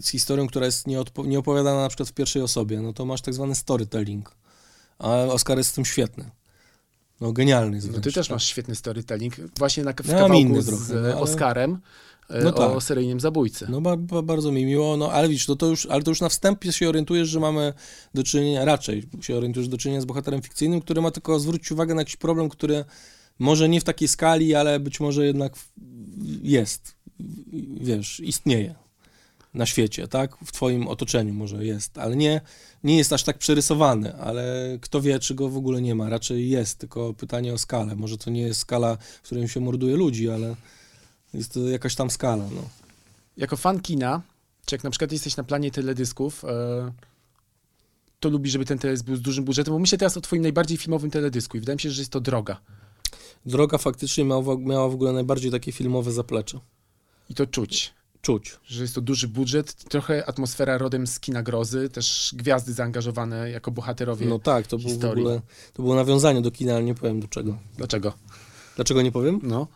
[0.01, 0.85] z historią, która jest
[1.25, 4.35] nieopowiadana na przykład w pierwszej osobie, no to masz tak zwany storytelling.
[4.99, 6.29] A Oscar jest w tym świetny.
[7.21, 8.35] No genialny jest No ty wręcz, też tak.
[8.35, 11.77] masz świetny storytelling, właśnie na, w Ja kawałku z trochę, no, ale- Oscarem
[12.29, 12.83] e, No o tak.
[12.83, 13.65] seryjnym zabójcy.
[13.69, 16.21] No ba, ba, bardzo mi miło, no ale widzisz, to, to już, ale to już
[16.21, 17.73] na wstępie się orientujesz, że mamy
[18.13, 21.95] do czynienia, raczej się orientujesz do czynienia z bohaterem fikcyjnym, który ma tylko zwrócić uwagę
[21.95, 22.85] na jakiś problem, który
[23.39, 25.53] może nie w takiej skali, ale być może jednak
[26.43, 26.95] jest,
[27.81, 28.75] wiesz, istnieje
[29.53, 30.37] na świecie, tak?
[30.45, 32.41] W twoim otoczeniu może jest, ale nie,
[32.83, 36.49] nie jest aż tak przerysowany, ale kto wie, czy go w ogóle nie ma, raczej
[36.49, 37.95] jest, tylko pytanie o skalę.
[37.95, 40.55] Może to nie jest skala, w której się morduje ludzi, ale
[41.33, 42.61] jest to jakaś tam skala, no.
[43.37, 44.21] Jako fan kina,
[44.65, 46.91] czy jak na przykład jesteś na planie teledysków, e,
[48.19, 50.77] to lubisz, żeby ten teledysk był z dużym budżetem, bo myślę teraz o twoim najbardziej
[50.77, 52.59] filmowym teledysku i wydaje mi się, że jest to droga.
[53.45, 56.59] Droga faktycznie miała w ogóle najbardziej takie filmowe zaplecze.
[57.29, 57.93] I to czuć.
[58.21, 58.59] czuć.
[58.65, 63.71] Że jest to duży budżet, trochę atmosfera rodem z kina grozy, też gwiazdy zaangażowane jako
[63.71, 64.25] bohaterowie.
[64.25, 65.41] No tak, to było w ogóle,
[65.73, 67.57] to było nawiązanie do kina, ale nie powiem do czego.
[67.77, 68.13] Dlaczego?
[68.75, 69.39] Dlaczego nie powiem?
[69.43, 69.67] No.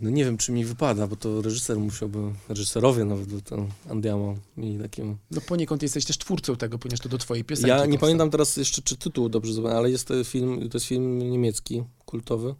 [0.00, 4.78] No nie wiem, czy mi wypada, bo to reżyser musiałby, reżyserowie nawet, ten Andiamo mi
[4.78, 5.16] takim...
[5.30, 8.56] No poniekąd jesteś też twórcą tego, ponieważ to do twojej piosenki Ja nie pamiętam teraz
[8.56, 12.54] jeszcze, czy tytuł dobrze zapamiętam, ale jest to film, to jest film niemiecki, kultowy,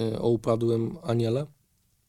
[0.00, 1.46] y, o upadłym aniele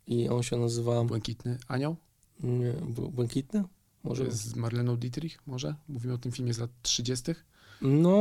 [0.07, 1.95] i on się nazywa Błękitny Anioł?
[2.43, 3.63] nie, Bł- Błękitny?
[4.03, 4.31] Może?
[4.31, 5.75] Z Marleną Dietrich może?
[5.89, 7.31] Mówimy o tym filmie z lat 30.
[7.81, 8.15] No,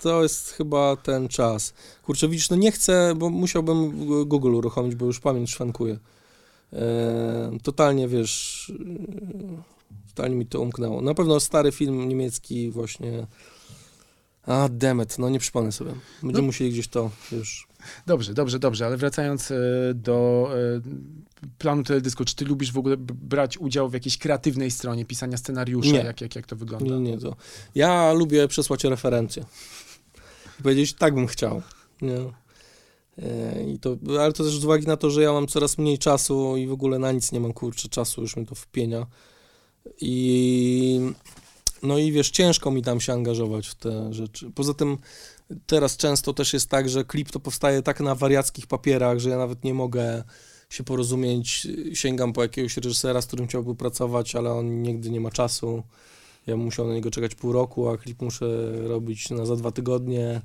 [0.00, 1.74] to jest chyba ten czas.
[2.02, 5.98] Kurczę, widzisz, no nie chcę, bo musiałbym Google uruchomić, bo już pamięć szwankuje.
[6.72, 11.00] E, totalnie, wiesz, e, totalnie mi to umknęło.
[11.02, 13.26] Na pewno stary film niemiecki właśnie,
[14.46, 15.94] a demet, no nie przypomnę sobie.
[16.22, 16.46] Będziemy No.
[16.46, 17.68] musieli gdzieś to już...
[18.06, 19.56] Dobrze, dobrze, dobrze, ale wracając e,
[19.94, 20.80] do e,
[21.58, 25.90] planu teledysku, czy ty lubisz w ogóle brać udział w jakiejś kreatywnej stronie pisania scenariusza?
[25.90, 25.98] Nie.
[25.98, 26.94] Jak, jak, jak to wygląda?
[26.94, 27.36] Nie, nie, to...
[27.74, 29.44] Ja lubię przesłać referencje.
[30.62, 31.62] Powiedzieć, tak bym chciał.
[32.02, 32.18] Nie?
[33.18, 35.98] E, I to, ale to też z uwagi na to, że ja mam coraz mniej
[35.98, 39.06] czasu i w ogóle na nic nie mam, kurczę, czasu, już mi to wpienia.
[40.00, 41.00] I
[41.82, 44.50] no i wiesz, ciężko mi tam się angażować w te rzeczy.
[44.54, 44.98] Poza tym
[45.66, 49.38] teraz często też jest tak, że klip to powstaje tak na wariackich papierach, że ja
[49.38, 50.24] nawet nie mogę
[50.70, 55.30] się porozumieć, sięgam po jakiegoś reżysera, z którym chciałbym pracować, ale on nigdy nie ma
[55.30, 55.82] czasu.
[56.46, 60.40] Ja musiał na niego czekać pół roku, a klip muszę robić na za dwa tygodnie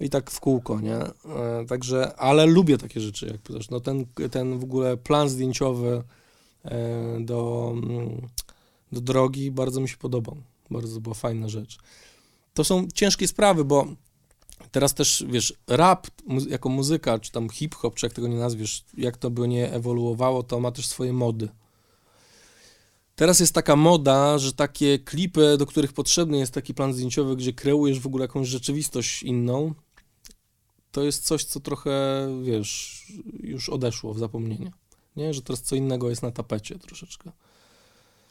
[0.00, 0.96] i tak w kółko, nie?
[0.96, 1.12] E,
[1.68, 3.70] Także, ale lubię takie rzeczy, jak pytasz.
[3.70, 6.02] No ten, ten w ogóle plan zdjęciowy
[6.64, 8.28] e, do, mm,
[8.92, 10.36] do drogi bardzo mi się podobał.
[10.70, 11.78] Bardzo była fajna rzecz.
[12.54, 13.86] To są ciężkie sprawy, bo
[14.70, 16.06] teraz też, wiesz, rap
[16.48, 20.42] jako muzyka, czy tam hip-hop, czy jak tego nie nazwiesz, jak to by nie ewoluowało,
[20.42, 21.48] to ma też swoje mody.
[23.16, 27.52] Teraz jest taka moda, że takie klipy, do których potrzebny jest taki plan zdjęciowy, gdzie
[27.52, 29.74] kreujesz w ogóle jakąś rzeczywistość inną,
[30.92, 33.04] to jest coś, co trochę, wiesz,
[33.40, 34.72] już odeszło w zapomnienie.
[35.16, 37.32] Nie, że teraz co innego jest na tapecie troszeczkę.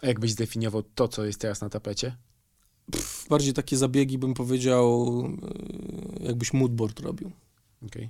[0.02, 2.18] A jakbyś zdefiniował to, co jest teraz na tapecie?
[2.91, 5.23] Pff, bardziej takie zabiegi, bym powiedział,
[6.19, 7.32] yy, jakbyś moodboard robił.
[7.86, 8.10] Okej.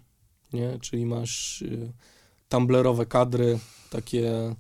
[0.54, 0.78] nie?
[0.82, 1.92] Czyli masz y,
[2.50, 3.60] tumblerowe kadry,
[3.90, 4.56] takie...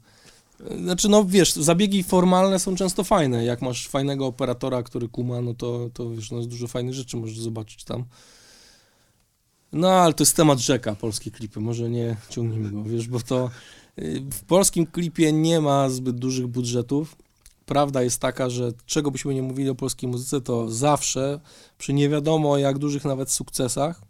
[0.62, 3.46] y, Znaczy, no wiesz, zabiegi formalne są często fajne.
[3.46, 7.18] Jak masz fajnego operatora, który kuma, no to, to wiesz, no jest dużo fajnych rzeczy
[7.18, 8.06] możesz zobaczyć tam.
[9.72, 11.60] No, ale to jest temat rzeka, polskie klipy.
[11.60, 13.50] Może nie ciągnijmy go, wiesz, bo to
[14.32, 17.16] w polskim klipie nie ma zbyt dużych budżetów.
[17.68, 21.40] Prawda jest taka, że czego byśmy nie mówili o polskiej muzyce, to zawsze
[21.78, 24.02] przy nie wiadomo jak dużych nawet sukcesach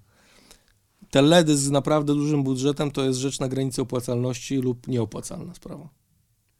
[1.11, 5.89] teledysk z naprawdę dużym budżetem to jest rzecz na granicy opłacalności lub nieopłacalna sprawa.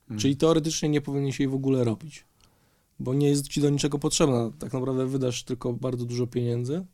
[0.07, 0.21] Hmm.
[0.21, 2.25] Czyli teoretycznie nie powinien się jej w ogóle robić,
[2.99, 4.51] bo nie jest ci do niczego potrzebna.
[4.59, 6.85] Tak naprawdę wydasz tylko bardzo dużo pieniędzy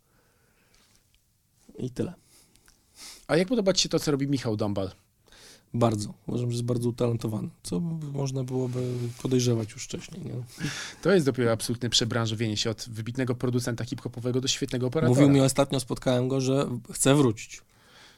[1.77, 2.13] i tyle.
[3.27, 4.91] A jak podoba ci się to, co robi Michał Dombal?
[5.73, 6.13] Bardzo.
[6.27, 7.79] Uważam, że jest bardzo utalentowany, co
[8.13, 10.25] można byłoby podejrzewać już wcześniej.
[10.25, 10.31] Nie?
[11.01, 15.21] To jest dopiero absolutne przebranżowienie się od wybitnego producenta hip-hopowego do świetnego operatora.
[15.21, 17.61] Mówił mi ostatnio, spotkałem go, że chce wrócić.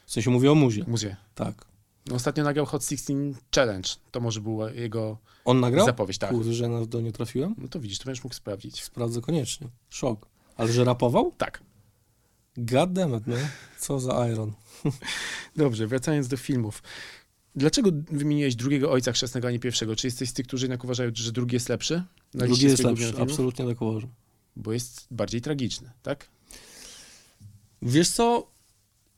[0.06, 0.84] W sensie mówię o muzie.
[0.86, 1.16] Muzie.
[1.34, 1.64] Tak.
[2.06, 3.14] No, ostatnio nagrał Hot 16
[3.54, 3.88] Challenge.
[4.10, 5.86] To może była jego On nagrał?
[5.86, 6.30] zapowiedź, tak.
[6.30, 7.54] Kurde, że na to nie trafiłem?
[7.58, 8.84] No to widzisz, to będziesz mógł sprawdzić.
[8.84, 9.68] Sprawdzę koniecznie.
[9.90, 10.26] Szok.
[10.56, 11.32] Ale że rapował?
[11.38, 11.62] Tak.
[12.56, 13.36] God damn it, no.
[13.78, 14.52] Co za Iron.
[15.56, 16.82] Dobrze, wracając do filmów.
[17.56, 19.96] Dlaczego wymieniłeś drugiego ojca chrzestnego, a nie pierwszego?
[19.96, 22.02] Czy jesteś z tych, którzy jednak uważają, że drugi jest lepszy?
[22.34, 24.10] Na Drugi jest lepszy, absolutnie tak uważam.
[24.56, 26.28] Bo jest bardziej tragiczny, tak?
[27.82, 28.46] Wiesz co?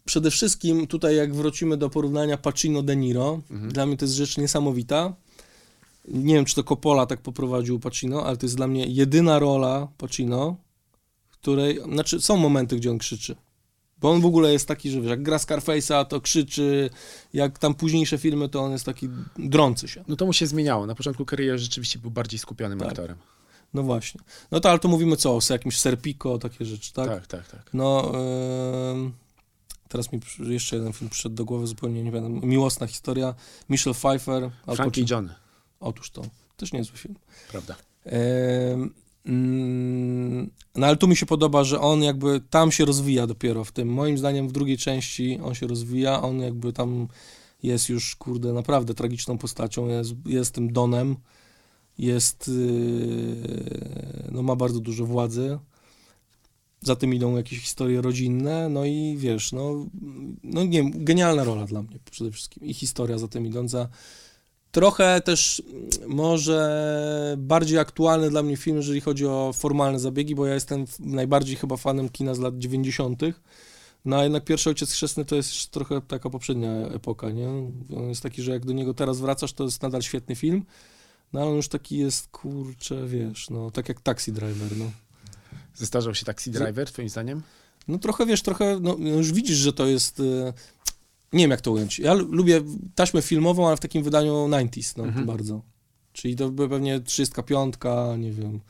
[0.05, 3.72] Przede wszystkim tutaj jak wrócimy do porównania Pacino-De Niro, Mhm.
[3.72, 5.14] dla mnie to jest rzecz niesamowita.
[6.09, 9.88] Nie wiem, czy to Coppola tak poprowadził Pacino, ale to jest dla mnie jedyna rola
[9.98, 10.57] Pacino,
[11.31, 13.37] której, znaczy są momenty, gdzie on krzyczy.
[14.01, 16.91] Bo on w ogóle jest taki, że wiesz, jak gra Scarface'a, to krzyczy,
[17.33, 19.09] jak tam późniejsze filmy, to on jest taki
[19.39, 20.05] drący się.
[20.09, 20.87] No to mu się zmieniało.
[20.87, 22.88] Na początku kariery rzeczywiście był bardziej skupionym Tak.
[22.88, 23.17] aktorem.
[23.75, 24.21] No właśnie.
[24.51, 27.09] No to ale to mówimy co, o jakimś Serpico, takie rzeczy, tak?
[27.09, 27.71] Tak, tak, tak.
[27.75, 28.13] No,
[28.92, 29.13] ym,
[29.88, 32.40] teraz mi jeszcze jeden film przyszedł do głowy, zupełnie nie wiem.
[32.44, 33.35] Miłosna historia.
[33.69, 34.51] Michelle Pfeiffer.
[34.77, 35.05] Frankie.
[35.11, 35.31] John,
[35.81, 36.23] Otóż to.
[36.57, 37.15] Też niezły film.
[37.51, 37.77] prawda?
[39.25, 43.88] No ale tu mi się podoba, że on jakby tam się rozwija dopiero w tym.
[43.88, 47.08] Moim zdaniem w drugiej części on się rozwija, on jakby tam
[47.62, 51.16] jest już, kurde, naprawdę tragiczną postacią, jest, jest tym Donem,
[51.98, 55.58] jest, yy, no ma bardzo dużo władzy,
[56.81, 59.87] za tym idą jakieś historie rodzinne, no i wiesz, no,
[60.42, 63.88] no nie wiem, genialna rola dla mnie przede wszystkim i historia za tym idąca.
[64.79, 65.62] Trochę też
[66.06, 71.56] może bardziej aktualny dla mnie film, jeżeli chodzi o formalne zabiegi, bo ja jestem najbardziej
[71.56, 73.22] chyba fanem kina z lat 90.
[74.04, 77.48] No a jednak Pierwszy Ojciec Chrzestny to jest trochę taka poprzednia epoka, nie?
[77.96, 80.64] On jest taki, że jak do niego teraz wracasz, to jest nadal świetny film,
[81.33, 84.90] no ale on już taki jest, kurczę, wiesz, no tak jak Taxi Driver, no.
[85.74, 87.42] Zestarzał się Taxi Driver, twoim zdaniem?
[87.88, 90.52] No trochę, wiesz, trochę, no już widzisz, że to jest, e,
[91.33, 91.98] nie wiem jak to ująć.
[91.98, 92.60] Ja lu- lubię
[92.94, 95.26] taśmę filmową, ale w takim wydaniu 90s, no Mhm.
[95.26, 95.62] bardzo.
[96.12, 97.74] Czyli to by pewnie 305,
[98.18, 98.60] nie wiem.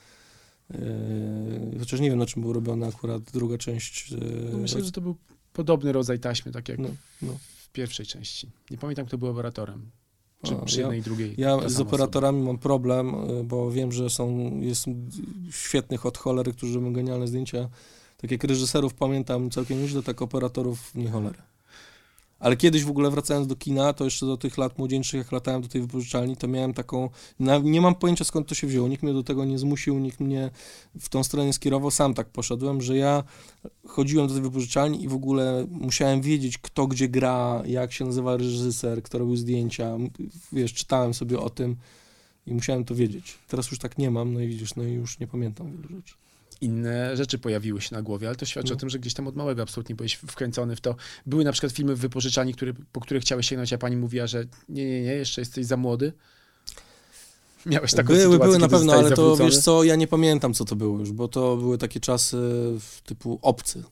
[0.74, 4.12] E, chociaż nie wiem, na czym był robiony akurat druga część.
[4.12, 4.16] e,
[4.52, 5.16] No myślę, że to był
[5.52, 6.88] podobny rodzaj taśmy, tak jak no,
[7.22, 7.32] no.
[7.59, 8.50] w pierwszej części.
[8.70, 9.90] Nie pamiętam, kto był operatorem.
[10.42, 11.34] Czy A, przy ja- jednej i drugiej.
[11.38, 14.86] Ja z operatorami mam problem, y, bo wiem, że są jest
[15.50, 17.68] świetnych od cholery, którzy robią genialne zdjęcia.
[18.16, 21.38] Tak jak reżyserów pamiętam całkiem nieźle, tak operatorów nie cholery.
[22.39, 25.62] Ale kiedyś w ogóle wracając do kina, to jeszcze do tych lat młodzieńczych, jak latałem
[25.62, 27.11] do tej wypożyczalni, to miałem taką,
[27.62, 30.51] nie mam pojęcia skąd to się wzięło, nikt mnie do tego nie zmusił, nikt mnie
[31.01, 33.24] w tą stronę skierował, sam tak poszedłem, że ja
[33.86, 38.36] chodziłem do tej wypożyczalni i w ogóle musiałem wiedzieć, kto gdzie gra, jak się nazywa
[38.36, 39.97] reżyser, kto robił zdjęcia,
[40.53, 41.76] wiesz, czytałem sobie o tym
[42.47, 43.39] i musiałem to wiedzieć.
[43.49, 46.14] Teraz już tak nie mam, no i widzisz, no i już nie pamiętam wielu rzeczy.
[46.61, 48.76] Inne rzeczy pojawiły się na głowie, ale to świadczy No.
[48.76, 50.96] o tym, że gdzieś tam od małego absolutnie byłeś wkręcony w to.
[51.26, 54.44] Były na przykład filmy w wypożyczalni, które, po które chciałeś sięgnąć, a pani mówiła, że
[54.68, 56.12] nie, nie, nie, jeszcze jesteś za młody.
[57.66, 59.50] Miałeś taką były, sytuację, były na pewno, ale to zawrócony?
[59.50, 62.36] wiesz co, ja nie pamiętam co to było już, bo to były takie czasy
[62.80, 63.82] w typu obcy,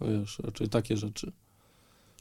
[0.00, 1.32] wiesz, raczej takie rzeczy.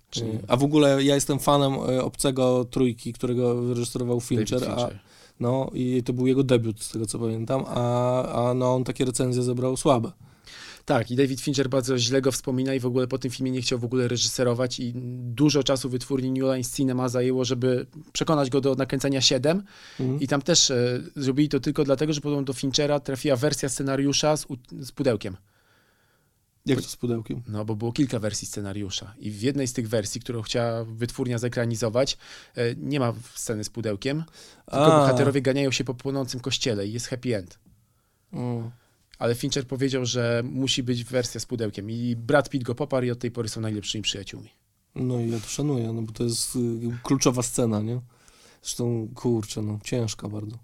[0.10, 4.76] Czyli A w ogóle ja jestem fanem e, obcego trójki, którego wyreżyserował David Fincher, a,
[4.76, 5.00] Fincher.
[5.40, 9.06] No i to był jego debiut, z tego co pamiętam, a, a no on takie
[9.06, 10.12] recenzje zebrał słabe.
[10.86, 13.62] Tak, i David Fincher bardzo źle go wspomina i w ogóle po tym filmie nie
[13.62, 14.94] chciał w ogóle reżyserować i
[15.34, 19.64] dużo czasu wytwórni New Line Cinema zajęło, żeby przekonać go do nakręcenia 7
[20.00, 20.20] Mhm.
[20.20, 24.38] i tam też e, zrobili to tylko dlatego, że potem do Finchera trafiła wersja scenariusza
[24.38, 25.38] z, u- z pudełkiem.
[26.66, 27.44] Jak to z pudełkiem?
[27.48, 31.38] No, bo było kilka wersji scenariusza i w jednej z tych wersji, którą chciała wytwórnia
[31.38, 32.18] zekranizować,
[32.56, 34.24] e, nie ma sceny z pudełkiem,
[34.66, 35.00] tylko A.
[35.00, 37.60] bohaterowie ganiają się po płonącym kościele i jest happy end.
[38.34, 38.72] Mm.
[39.20, 43.12] Ale Fincher powiedział, że musi być wersja z pudełkiem i Brad Pitt go poparł i
[43.12, 44.50] od tej pory są najlepszymi przyjaciółmi.
[44.96, 46.60] No i ja to szanuję, no bo to jest y,
[47.04, 48.02] kluczowa scena, nie?
[48.62, 50.58] Zresztą, kurczę, no, ciężka bardzo.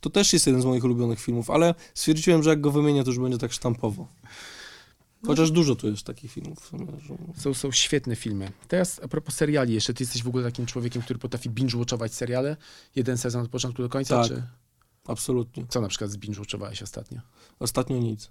[0.00, 3.10] To też jest jeden z moich ulubionych filmów, ale stwierdziłem, że jak go wymienię, to
[3.10, 4.08] już będzie tak sztampowo.
[5.26, 6.72] Chociaż dużo tu jest takich filmów.
[7.36, 8.52] Są, są świetne filmy.
[8.68, 12.56] Teraz a propos seriali, jeszcze ty jesteś w ogóle takim człowiekiem, który potrafi binge-watchować seriale?
[12.96, 14.28] Jeden sezon od początku do końca, Tak.
[14.28, 14.42] czy
[15.06, 15.66] Absolutnie.
[15.68, 17.20] co na przykład zbinge-watchowałeś ostatnio?
[17.58, 18.30] Ostatnio nic.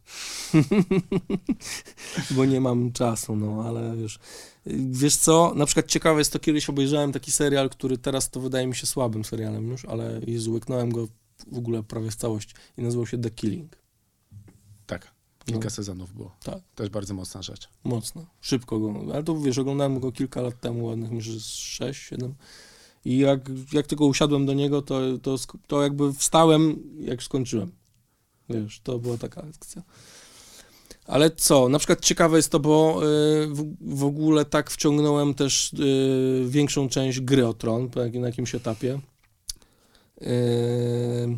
[2.32, 4.20] Bo nie mam czasu, no ale wiesz.
[4.92, 8.68] Wiesz co, na przykład ciekawe jest to, kiedyś obejrzałem taki serial, który teraz to wydaje
[8.68, 11.08] mi się słabym serialem już, ale Jezu, łyknąłem go
[11.52, 13.78] w ogóle prawie w całość i nazywał się The Killing.
[14.86, 15.12] Tak,
[15.46, 15.70] kilka No.
[15.70, 16.32] sezonów było.
[16.44, 16.60] Tak.
[16.76, 17.70] Też bardzo mocna rzecz.
[17.84, 22.36] Mocno, szybko go, ale to wiesz, oglądałem go kilka lat temu, ładnych z 6, 7
[23.06, 25.36] i jak, jak tylko usiadłem do niego, to, to,
[25.68, 27.72] to jakby wstałem, jak skończyłem.
[28.50, 29.84] Wiesz, to była taka akcja.
[31.06, 33.48] Ale co, na przykład ciekawe jest to, bo y,
[33.82, 39.00] w, ogóle tak wciągnąłem też y, większą część gry o tron, na jakimś etapie.
[40.22, 41.38] Y,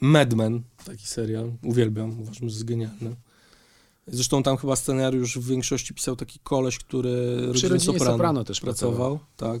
[0.00, 3.16] Mad Men, taki serial, uwielbiam, uważam, że jest genialny.
[4.06, 8.60] Zresztą tam chyba scenariusz w większości pisał taki koleś, który Przy rodzinie Soprano, Soprano, też
[8.60, 9.18] pracował.
[9.18, 9.18] pracował,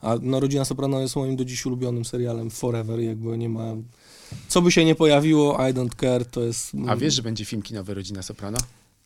[0.00, 3.74] A no, Rodzina Soprano jest moim do dziś ulubionym serialem forever, jakby nie ma...
[4.48, 6.72] Co by się nie pojawiło, I don't care, to jest...
[6.88, 8.58] A wiesz, że będzie film kinowy Rodzina Soprano?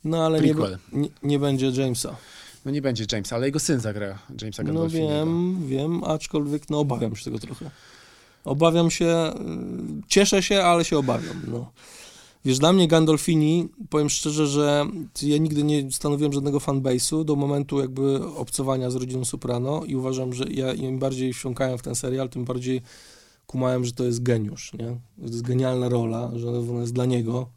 [0.04, 0.54] No ale nie,
[0.92, 2.16] nie, nie będzie Jamesa.
[2.64, 5.08] No nie będzie Jamesa, ale jego syn zagra Jamesa No Gandolfiniego.
[5.08, 7.70] wiem, wiem, aczkolwiek no obawiam się tego trochę.
[8.44, 11.70] Obawiam się, y, cieszę się, ale się obawiam, no.
[12.44, 14.86] Wiesz, dla mnie Gandolfini, powiem szczerze, że
[15.22, 20.32] ja nigdy nie stanowiłem żadnego fanbase'u do momentu jakby obcowania z rodziną Soprano i uważam,
[20.32, 22.82] że ja im bardziej wsiąkałem w ten serial, tym bardziej
[23.46, 24.86] kumałem, że to jest geniusz, nie?
[25.18, 27.48] To jest genialna rola, że ona jest dla niego.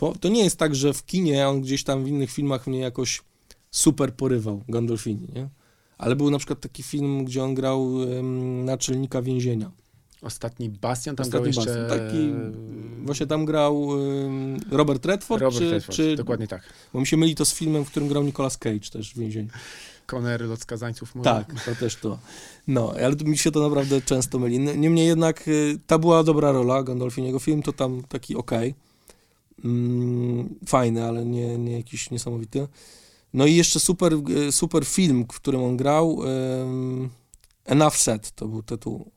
[0.00, 2.78] Bo to nie jest tak, że w kinie on gdzieś tam w innych filmach mnie
[2.78, 3.22] jakoś
[3.70, 5.48] super porywał, Gandolfini, nie?
[5.98, 9.70] Ale był na przykład taki film, gdzie on grał em, naczelnika więzienia.
[10.24, 11.88] Ostatni Bastian, tam Ostatni grał jeszcze...
[11.88, 12.32] Taki-
[13.04, 13.88] Właśnie tam grał
[14.70, 16.16] Robert Redford, Robert czy, Redford, czy...
[16.16, 16.62] dokładnie tak.
[16.92, 19.48] Bo mi się myli to z filmem, w którym grał Nicolas Cage też w więzieniu.
[20.06, 21.14] Connery, lot skazańców.
[21.14, 21.30] może?
[21.30, 22.18] Tak, to też to.
[22.66, 24.58] No, ale mi się to naprawdę często myli.
[24.58, 27.38] Niemniej jednak y, ta była dobra rola Gandolfiniego.
[27.38, 28.74] Film to tam taki okej.
[29.64, 32.68] Mm, fajny, ale nie, nie jakiś niesamowity.
[33.34, 34.12] No i jeszcze super,
[34.48, 36.20] y, super film, w którym on grał.
[37.64, 39.10] Enough Said to był tytuł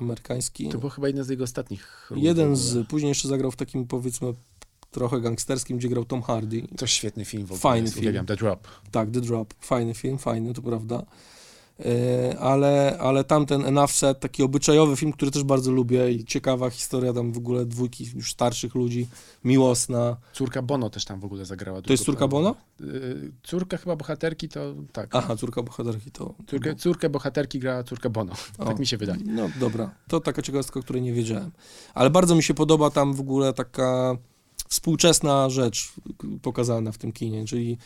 [0.00, 0.68] amerykański.
[0.68, 2.10] To był chyba jeden z jego ostatnich.
[2.16, 4.34] Jeden z, później jeszcze zagrał w takim powiedzmy
[4.90, 6.62] trochę gangsterskim, gdzie grał Tom Hardy.
[6.76, 7.60] To świetny film w ogóle.
[7.60, 8.02] Fajny jest, film.
[8.02, 8.68] Uwielbiam The Drop.
[8.90, 11.06] Tak, The Drop, fajny film, fajny, to prawda.
[11.84, 16.70] E, Ale, ale tamten Enough Set, taki obyczajowy film, który też bardzo lubię i ciekawa
[16.70, 19.06] historia tam w ogóle dwójki już starszych ludzi,
[19.44, 20.16] miłosna.
[20.32, 21.82] Córka Bono też tam w ogóle zagrała.
[21.82, 22.54] To jest córka Bono?
[22.80, 25.08] Y, Córka chyba bohaterki to tak.
[25.12, 26.34] Aha, córka bohaterki to...
[26.46, 28.32] Córkę, córkę bohaterki grała córka Bono.
[28.58, 28.64] O.
[28.64, 29.20] Tak mi się wydaje.
[29.26, 31.50] No dobra, to taka ciekawostka, o której nie wiedziałem.
[31.94, 34.16] Ale bardzo mi się podoba tam w ogóle taka
[34.70, 35.92] współczesna rzecz
[36.42, 37.78] pokazana w tym kinie, czyli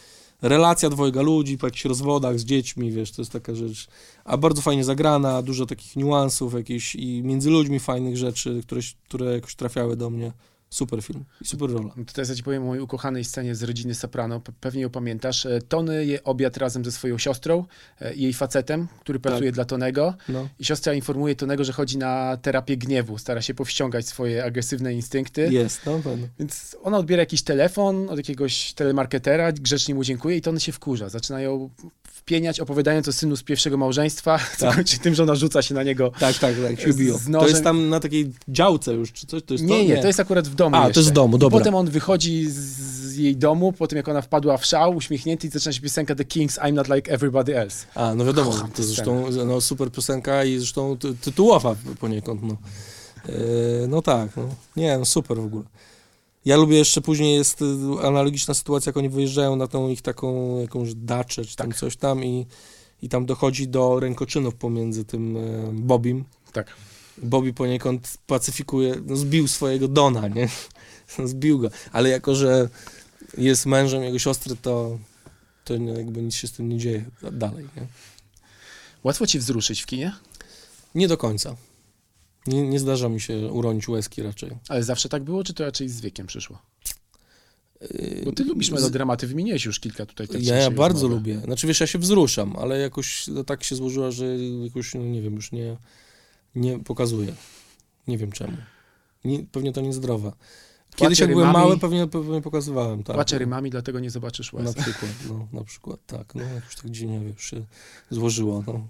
[0.43, 3.87] relacja dwojga ludzi po jakichś rozwodach z dziećmi, wiesz, to jest taka rzecz,
[4.25, 9.33] a bardzo fajnie zagrana, dużo takich niuansów jakichś i między ludźmi fajnych rzeczy, które, które
[9.33, 10.33] jakoś trafiały do mnie.
[10.75, 11.91] Super film i super rola.
[11.97, 14.39] No to teraz ja ci powiem o mojej ukochanej scenie z rodziny Soprano.
[14.41, 15.47] Pe- Pewnie ją pamiętasz.
[15.47, 17.65] E, Tony je obiad razem ze swoją siostrą
[18.01, 20.15] e, i jej facetem, który pracuje dla Tonego.
[20.29, 20.49] No.
[20.59, 23.19] I siostra informuje Tonego, że chodzi na terapię gniewu.
[23.19, 25.49] Stara się powściągać swoje agresywne instynkty.
[25.53, 26.27] Jest, no pewno.
[26.39, 30.73] Więc ona odbiera jakiś telefon od jakiegoś telemarketera, grzecznie mu dziękuje i to on się
[30.73, 31.09] wkurza.
[31.09, 31.71] Zaczyna ją
[32.25, 34.75] wpieniać, opowiadając o synu z pierwszego małżeństwa, co Tak.
[34.75, 36.13] kończy tym, że ona rzuca się na niego.
[36.21, 37.19] Tak, tak, tak, się biją.
[37.33, 39.43] To jest tam na takiej działce już, czy coś?
[39.43, 39.85] To jest Nie, to?
[39.85, 41.01] nie, to jest akurat w domu A, to jeszcze.
[41.01, 41.59] jest w domu, I dobra.
[41.59, 45.51] Potem on wychodzi z, jej domu, po tym jak ona wpadła w szał, uśmiechnięty i
[45.51, 47.87] zaczyna się piosenka The Kings, I'm not like everybody else.
[47.95, 52.57] A, no wiadomo, to zresztą no, super piosenka i zresztą ty, tytułowa poniekąd, no.
[53.29, 53.33] E,
[53.89, 54.49] no tak, no.
[54.77, 55.65] Nie, no super w ogóle.
[56.45, 57.65] Ja lubię jeszcze później jest y,
[58.03, 61.79] analogiczna sytuacja, jak oni wyjeżdżają na tą ich taką jakąś daczę, czy tam Tak.
[61.79, 62.47] coś tam i,
[63.03, 65.41] i tam dochodzi do rękoczynów pomiędzy tym e,
[65.73, 66.25] Bobim.
[66.53, 66.75] Tak.
[67.23, 70.49] Bobby poniekąd pacyfikuje, no zbił swojego Dona, nie?
[71.29, 72.69] Zbił go, ale jako, że
[73.39, 74.99] jest mężem jego siostry, to,
[75.65, 77.87] to nie- jakby nic się z tym nie dzieje dalej, nie?
[79.05, 80.13] Łatwo ci wzruszyć w kinie,
[80.95, 81.57] Nie do końca.
[82.47, 84.51] Nie, nie zdarza mi się uronić łezki raczej.
[84.69, 86.59] ale zawsze tak było, czy to raczej z wiekiem przyszło?
[87.81, 90.29] Yy, Bo ty lubisz melodramaty, wymieniłeś już kilka tutaj.
[90.29, 91.15] tak Ja, ja bardzo rozmowy.
[91.15, 91.45] lubię.
[91.45, 94.27] Znaczy wiesz, ja się wzruszam, ale jakoś tak się złożyło, że
[94.65, 95.77] jakoś, no, nie wiem, już nie,
[96.55, 97.35] nie pokazuję.
[98.09, 98.57] Nie wiem czemu.
[99.25, 100.33] Nie, pewnie to niezdrowe.
[100.97, 103.17] Kiedyś jak byłem mały, pewnie, pewnie pokazywałem, tak.
[103.17, 104.77] Płacze rymami, dlatego nie zobaczysz łez.
[104.77, 106.35] Na przykład, no, na przykład, tak.
[106.35, 107.65] No, jakoś tak dziwnie, wiesz, się
[108.11, 108.89] złożyło, no.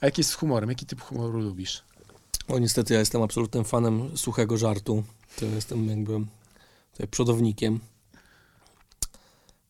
[0.00, 0.68] A jak jest z humorem?
[0.68, 1.82] Jaki typ humoru lubisz?
[2.48, 5.04] O, niestety ja jestem absolutnym fanem suchego żartu.
[5.36, 6.12] To jestem jakby
[6.92, 7.80] tutaj przodownikiem.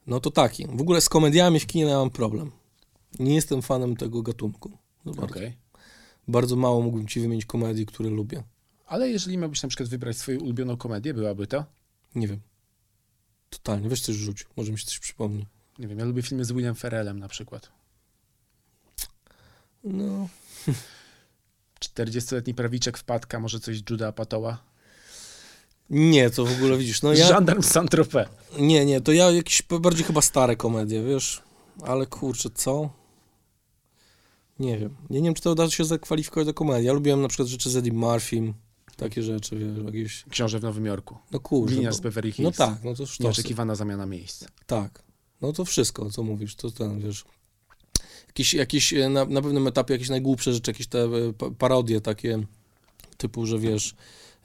[0.07, 0.67] No to taki.
[0.67, 2.51] W ogóle z komediami w kinie mam problem.
[3.19, 4.71] Nie jestem fanem tego gatunku.
[5.05, 5.35] za bardzo.
[5.37, 5.57] Okej.
[6.29, 8.43] bardzo mało mógłbym ci wymienić komedii, które lubię.
[8.87, 11.65] Ale jeżeli miałbyś na przykład wybrać swoją ulubioną komedię, byłaby to?
[12.15, 12.41] Nie wiem.
[13.51, 13.89] Totalnie.
[13.89, 14.47] Weź coś rzuć.
[14.57, 15.47] Może mi się coś przypomni.
[15.79, 17.69] Nie wiem, ja lubię filmy z Willem Ferrellem na przykład.
[19.85, 20.29] No.
[21.81, 24.59] 40-letni prawiczek wpadka, może coś Juda Apatoła.
[25.91, 27.03] Nie, to w ogóle widzisz.
[27.03, 27.29] No ja...
[27.29, 28.29] Żandarm Saint-Tropez.
[28.59, 31.43] Nie, nie, to ja jakieś bardziej chyba stare komedie, wiesz?
[31.83, 32.91] Ale kurczę, co?
[34.59, 34.97] Nie wiem.
[35.11, 36.87] Ja nie wiem, czy to da się zakwalifikować do komedii.
[36.87, 38.55] Ja lubiłem na przykład rzeczy z Eddie Murphy,
[38.97, 40.25] takie rzeczy, wiesz, jakieś...
[40.31, 41.17] Książę w Nowym Jorku.
[41.33, 41.75] No kurczę.
[41.75, 42.57] Linia bo- z Beverly No Hills.
[42.57, 43.23] tak, no to sztosy.
[43.23, 44.45] Nieoczekiwana zamiana miejsc.
[44.67, 45.03] Tak.
[45.41, 47.25] No to wszystko, co mówisz, to ten, wiesz...
[48.39, 52.01] Jakieś, jakieś e, na, na pewnym etapie jakieś najgłupsze rzeczy, jakieś te e, pa- parodie
[52.01, 52.43] takie,
[53.17, 53.95] typu, że wiesz...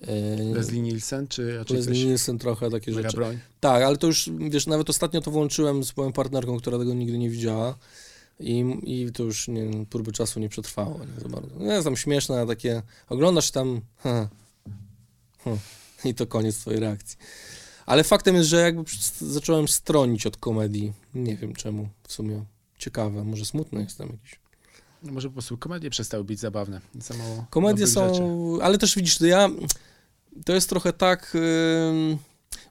[0.01, 2.05] e, Leslie Nielsen, czy raczej Leslie?
[2.05, 3.17] Nielsen trochę takie Mega rzeczy.
[3.17, 3.39] broń.
[3.59, 7.17] Tak, ale to już, wiesz, nawet ostatnio to włączyłem z moją partnerką, która tego nigdy
[7.17, 7.77] nie widziała
[8.39, 11.55] i, i to już nie, próby czasu nie przetrwało nie za bardzo.
[11.59, 14.29] No, jest tam śmieszne, a takie, oglądasz tam, ha,
[15.43, 15.51] ha,
[16.05, 17.17] i to koniec twojej reakcji.
[17.85, 18.83] Ale faktem jest, że jakby
[19.19, 20.93] zacząłem stronić od komedii.
[21.15, 22.43] Nie wiem czemu, w sumie.
[22.84, 24.39] Ciekawe, może smutny jestem jakiś.
[25.03, 26.81] No może po prostu komedie przestały być zabawne.
[26.99, 28.23] Za mało Komedie są, rzeczy.
[28.65, 29.49] ale też widzisz, to ja,
[30.45, 32.17] to jest trochę tak, ym,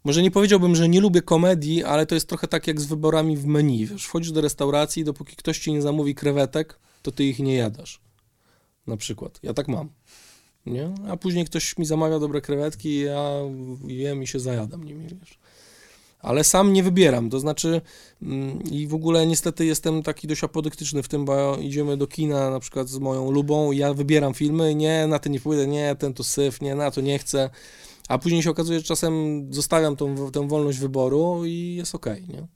[0.05, 3.37] może nie powiedziałbym, że nie lubię komedii, ale to jest trochę tak jak z wyborami
[3.37, 7.39] w menu, wiesz, wchodzisz do restauracji, dopóki ktoś ci nie zamówi krewetek, to ty ich
[7.39, 8.01] nie jadasz,
[8.87, 9.89] na przykład, ja tak mam,
[10.67, 13.31] nie, a później ktoś mi zamawia dobre krewetki i ja
[13.87, 15.39] jem i się zajadam nimi, wiesz.
[16.23, 17.81] Ale sam nie wybieram, to znaczy
[18.23, 22.51] mm, i w ogóle niestety jestem taki dość apodyktyczny w tym, bo idziemy do kina
[22.51, 25.97] na przykład z moją lubą i ja wybieram filmy, nie, na ten nie pójdę, nie,
[25.97, 27.51] ten to syf, nie, na to nie chcę,
[28.09, 32.47] a później się okazuje, że czasem zostawiam tą, tę wolność wyboru i jest okej, nie?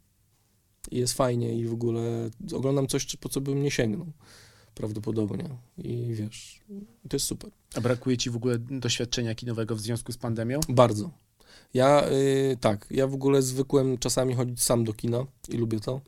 [0.90, 4.06] I jest fajnie i w ogóle oglądam coś, po co bym nie sięgnął
[4.74, 5.48] prawdopodobnie
[5.78, 6.60] i wiesz,
[7.08, 7.50] to jest super.
[7.74, 10.60] A brakuje ci w ogóle doświadczenia kinowego w związku z pandemią?
[10.68, 11.10] Bardzo.
[11.74, 16.00] Ja y, tak, ja w ogóle zwykłem czasami chodzić sam do kina i lubię to.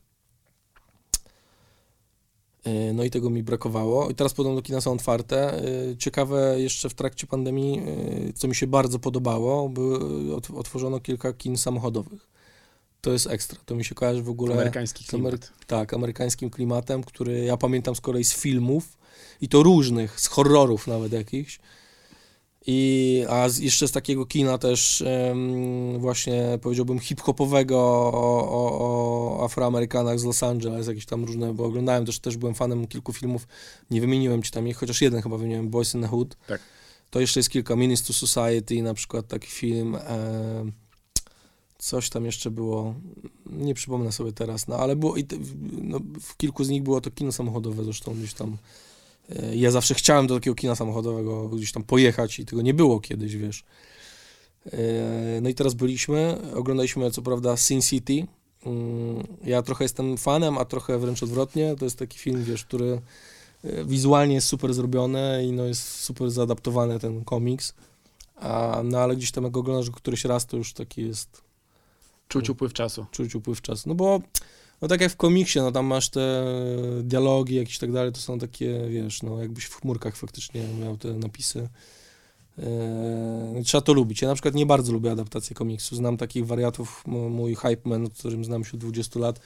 [2.67, 4.09] Y, no i tego mi brakowało.
[4.09, 5.63] I teraz podobno kina są otwarte.
[5.91, 7.81] Y, ciekawe jeszcze w trakcie pandemii,
[8.35, 12.29] co mi się bardzo podobało, były, otworzono kilka kin samochodowych.
[13.01, 13.59] To jest ekstra.
[13.65, 14.53] To mi się kojarzy w ogóle...
[14.53, 15.33] Amerykański klimat.
[15.33, 18.97] Amery tak, amerykańskim klimatem, który ja pamiętam z kolei z filmów
[19.41, 21.59] i to różnych, z horrorów nawet jakichś.
[22.67, 28.11] I, a z, jeszcze z takiego kina też um, właśnie powiedziałbym hip-hopowego o,
[28.49, 28.79] o,
[29.39, 33.13] o, Afroamerykanach z Los Angeles, jakieś tam różne, bo oglądałem też, też byłem fanem kilku
[33.13, 33.47] filmów,
[33.91, 36.37] nie wymieniłem ci tam ich, chociaż jeden chyba wymieniłem, Boys in the Hood.
[36.47, 36.61] Tak.
[37.09, 40.71] To jeszcze jest kilka, Menace to Society na przykład taki film, e,
[41.77, 42.95] coś tam jeszcze było,
[43.45, 45.27] nie przypomnę sobie teraz, no ale było, i
[45.81, 48.57] no, w kilku z nich było to kino samochodowe zresztą gdzieś tam
[49.53, 53.35] ja zawsze chciałem do takiego kina samochodowego gdzieś tam pojechać i tego nie było kiedyś,
[53.35, 53.63] wiesz.
[54.65, 58.27] E, no i teraz byliśmy, oglądaliśmy co prawda Sin City.
[58.65, 61.75] Mm, ja trochę jestem fanem, a trochę wręcz odwrotnie.
[61.79, 63.01] To jest taki film, wiesz, który
[63.63, 67.73] e, wizualnie jest super zrobiony i no jest super zaadaptowany ten komiks.
[68.35, 71.41] A, no ale gdzieś tam jak oglądasz któryś raz, to już taki jest...
[72.27, 73.05] Czuć upływ czasu.
[73.11, 73.89] Czuć upływ czasu.
[73.89, 74.21] No bo
[74.81, 76.45] no tak jak w komiksie, no tam masz te
[77.03, 81.13] dialogi jakieś tak dalej, to są takie, wiesz, no jakbyś w chmurkach faktycznie miał te
[81.13, 81.69] napisy.
[82.59, 84.21] Eee, trzeba to lubić.
[84.21, 85.95] Ja na przykład nie bardzo lubię adaptację komiksu.
[85.95, 89.39] Znam takich wariatów, mój hype man, którym znam się od 20 lat,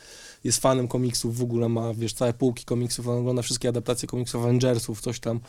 [0.44, 4.44] jest fanem komiksów, w ogóle ma, wiesz, całe półki komiksów, on ogląda wszystkie adaptacje komiksów
[4.44, 5.40] Avengersów, coś tam.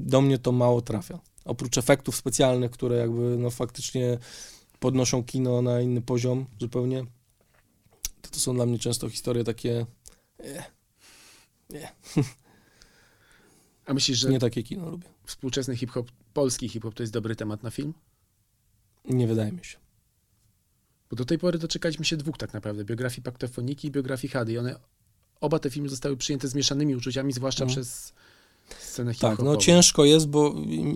[0.00, 1.18] Do mnie to mało trafia.
[1.44, 4.18] Oprócz efektów specjalnych, które jakby, no faktycznie
[4.80, 7.04] podnoszą kino na inny poziom zupełnie,
[8.34, 9.86] to są dla mnie często historie takie.
[10.44, 10.64] Nie.
[11.70, 11.92] Nie.
[13.86, 14.28] A myślisz, że.
[14.28, 15.08] Nie takie kino lubię.
[15.24, 17.94] Współczesny hip-hop, polski hip-hop to jest dobry temat na film?
[19.04, 19.78] Nie wydaje mi się.
[21.10, 24.52] Bo do tej pory doczekaliśmy się dwóch tak naprawdę, biografii Paktofoniki i biografii Hady.
[24.52, 24.78] I one,
[25.40, 27.74] oba te filmy zostały przyjęte z mieszanymi uczuciami, zwłaszcza mhm.
[27.74, 28.12] przez
[28.78, 29.36] scenę hip-hopową.
[29.36, 30.54] Tak, no ciężko jest, bo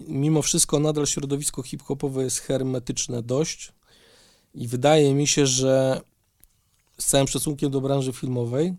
[0.08, 3.72] mimo wszystko nadal środowisko hip-hopowe jest hermetyczne dość
[4.54, 6.00] i wydaje mi się, że
[7.00, 8.74] z całym szacunkiem do branży filmowej,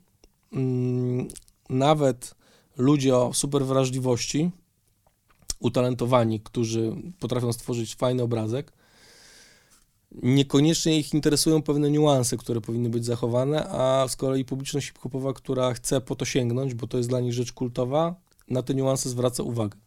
[0.53, 1.28] mm,
[1.70, 2.36] nawet
[2.78, 4.51] ludzie o super wrażliwości,
[5.59, 8.74] utalentowani, którzy potrafią stworzyć fajny obrazek,
[10.11, 15.74] niekoniecznie ich interesują pewne niuanse, które powinny być zachowane, a z kolei publiczność hip-hopowa, która
[15.74, 18.15] chce po to sięgnąć, bo to jest dla nich rzecz kultowa,
[18.49, 19.78] na te niuanse zwraca uwagę.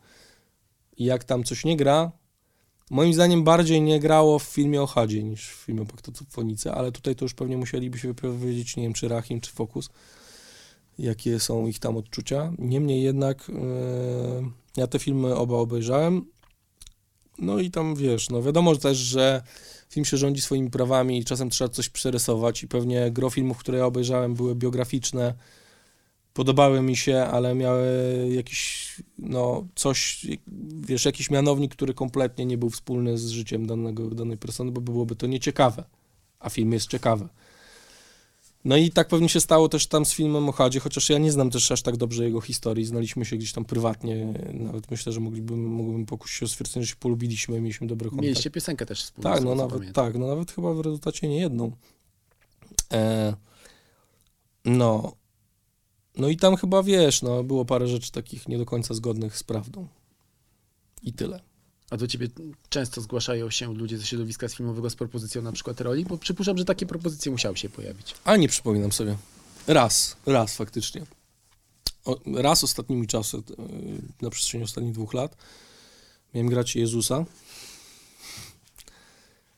[0.98, 2.12] Jak tam coś nie gra,
[2.92, 6.92] Moim zdaniem bardziej nie grało w filmie o Hadzie niż w filmie o Paktofonice, ale
[6.92, 9.90] tutaj to już pewnie musieliby się wypowiedzieć, nie wiem, czy Rahim, czy Focus,
[10.98, 12.52] jakie są ich tam odczucia.
[12.58, 13.54] Niemniej jednak yy,
[14.76, 16.24] ja te filmy oba obejrzałem,
[17.38, 19.42] no i tam wiesz, no wiadomo też, że
[19.88, 23.78] film się rządzi swoimi prawami i czasem trzeba coś przerysować i pewnie gro filmów, które
[23.78, 25.34] ja obejrzałem były biograficzne,
[26.34, 27.86] podobały mi się, ale miały
[28.34, 30.26] jakiś, no, coś,
[30.80, 35.16] wiesz, jakiś mianownik, który kompletnie nie był wspólny z życiem danego, danej persony, bo byłoby
[35.16, 35.84] to nieciekawe,
[36.40, 37.28] a film jest ciekawy.
[38.64, 41.32] No i tak pewnie się stało też tam z filmem o Hadzie, chociaż ja nie
[41.32, 45.20] znam też aż tak dobrze jego historii, znaliśmy się gdzieś tam prywatnie, nawet myślę, że
[45.20, 48.22] moglibym, mógłbym pokusić się o stwierdzenie, że się polubiliśmy, mieliśmy dobry kontakt.
[48.22, 49.30] Mieliście piosenkę też wspólnie.
[49.30, 51.72] Tak, no nawet, tak, no nawet chyba w rezultacie nie jedną.
[52.92, 53.34] E,
[54.64, 55.12] no,
[56.16, 59.42] no i tam chyba wiesz, no było parę rzeczy takich nie do końca zgodnych z
[59.42, 59.88] prawdą.
[61.02, 61.40] I tyle.
[61.90, 62.28] A do ciebie
[62.68, 66.04] często zgłaszają się ludzie ze środowiska filmowego z propozycją na przykład roli?
[66.04, 68.14] Bo przypuszczam, że takie propozycje musiały się pojawić.
[68.24, 69.16] A nie przypominam sobie.
[69.66, 71.02] Raz, raz faktycznie.
[72.04, 73.42] O, raz ostatnimi czasy, e,
[74.22, 75.36] na przestrzeni ostatnich dwóch lat,
[76.34, 77.24] miałem grać Jezusa.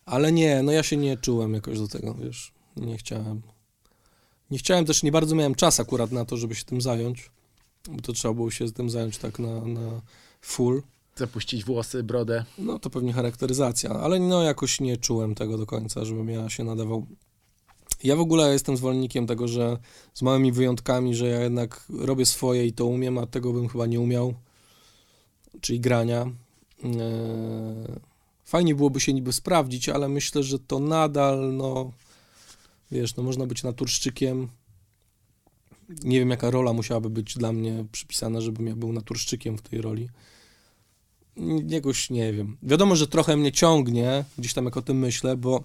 [0.06, 2.52] Ale nie, no ja się nie czułem jakoś do tego, wiesz.
[2.76, 3.42] Nie chciałem.
[4.54, 7.30] Nie chciałem też, nie bardzo miałem czas akurat na to, żeby się tym zająć,
[7.88, 10.00] bo to trzeba było się tym zająć tak na, na
[10.40, 10.82] full.
[11.16, 12.44] Zapuścić włosy, brodę.
[12.58, 16.64] No to pewnie charakteryzacja, ale no jakoś nie czułem tego do końca, żebym ja się
[16.64, 17.06] nadawał.
[18.04, 19.78] Ja w ogóle jestem zwolennikiem tego, że
[20.14, 23.86] z małymi wyjątkami, że ja jednak robię swoje i to umiem, a tego bym chyba
[23.86, 24.34] nie umiał,
[25.60, 26.22] czyli grania.
[26.84, 26.92] Eee,
[28.44, 31.92] fajnie byłoby się niby sprawdzić, ale myślę, że to nadal, no,
[32.94, 34.48] Wiesz, no można być naturszczykiem.
[36.04, 39.80] Nie wiem, jaka rola musiałaby być dla mnie przypisana, żebym ja był naturszczykiem w tej
[39.80, 40.08] roli.
[41.68, 42.56] Jakoś nie wiem.
[42.62, 45.64] Wiadomo, że trochę mnie ciągnie, gdzieś tam jak o tym myślę, bo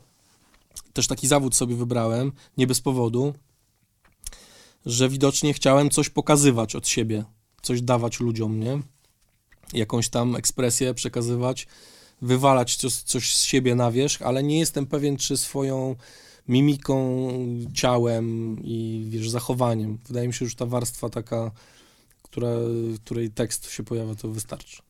[0.94, 3.34] też taki zawód sobie wybrałem, nie bez powodu,
[4.86, 7.24] że widocznie chciałem coś pokazywać od siebie,
[7.62, 8.80] coś dawać ludziom, nie?
[9.74, 11.68] Jakąś tam ekspresję przekazywać,
[12.22, 15.96] wywalać coś, coś z siebie na wierzch, ale nie jestem pewien, czy swoją
[16.50, 17.30] mimiką,
[17.74, 19.98] ciałem i wiesz, zachowaniem.
[20.08, 21.52] Wydaje mi się, że ta warstwa taka,
[22.24, 22.50] która,
[23.06, 24.82] której tekst się pojawia, to wystarczy.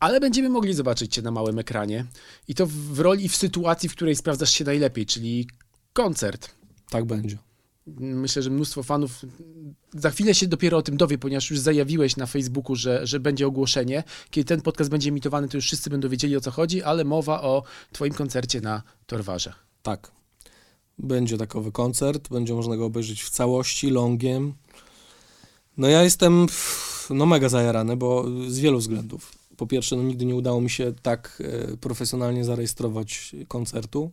[0.00, 2.04] Ale będziemy mogli zobaczyć cię na małym ekranie
[2.48, 5.48] i to w roli i w sytuacji, w której sprawdzasz się najlepiej, czyli
[5.92, 6.50] koncert.
[6.90, 7.38] Tak będzie.
[7.98, 9.22] Myślę, że mnóstwo fanów
[9.94, 13.46] za chwilę się dopiero o tym dowie, ponieważ już zajawiłeś na Facebooku, że, że będzie
[13.46, 14.04] ogłoszenie.
[14.30, 17.42] Kiedy ten podcast będzie emitowany, to już wszyscy będą wiedzieli o co chodzi, ale mowa
[17.42, 19.52] o Twoim koncercie na Torwarze.
[19.82, 20.15] Tak.
[20.98, 24.54] Będzie takowy koncert, będzie można go obejrzeć w całości, longiem.
[25.76, 26.46] No ja jestem
[27.10, 29.32] no mega zajarany, bo z wielu względów.
[29.56, 31.42] Po pierwsze, no nigdy nie udało mi się tak
[31.72, 34.10] e, profesjonalnie zarejestrować koncertu.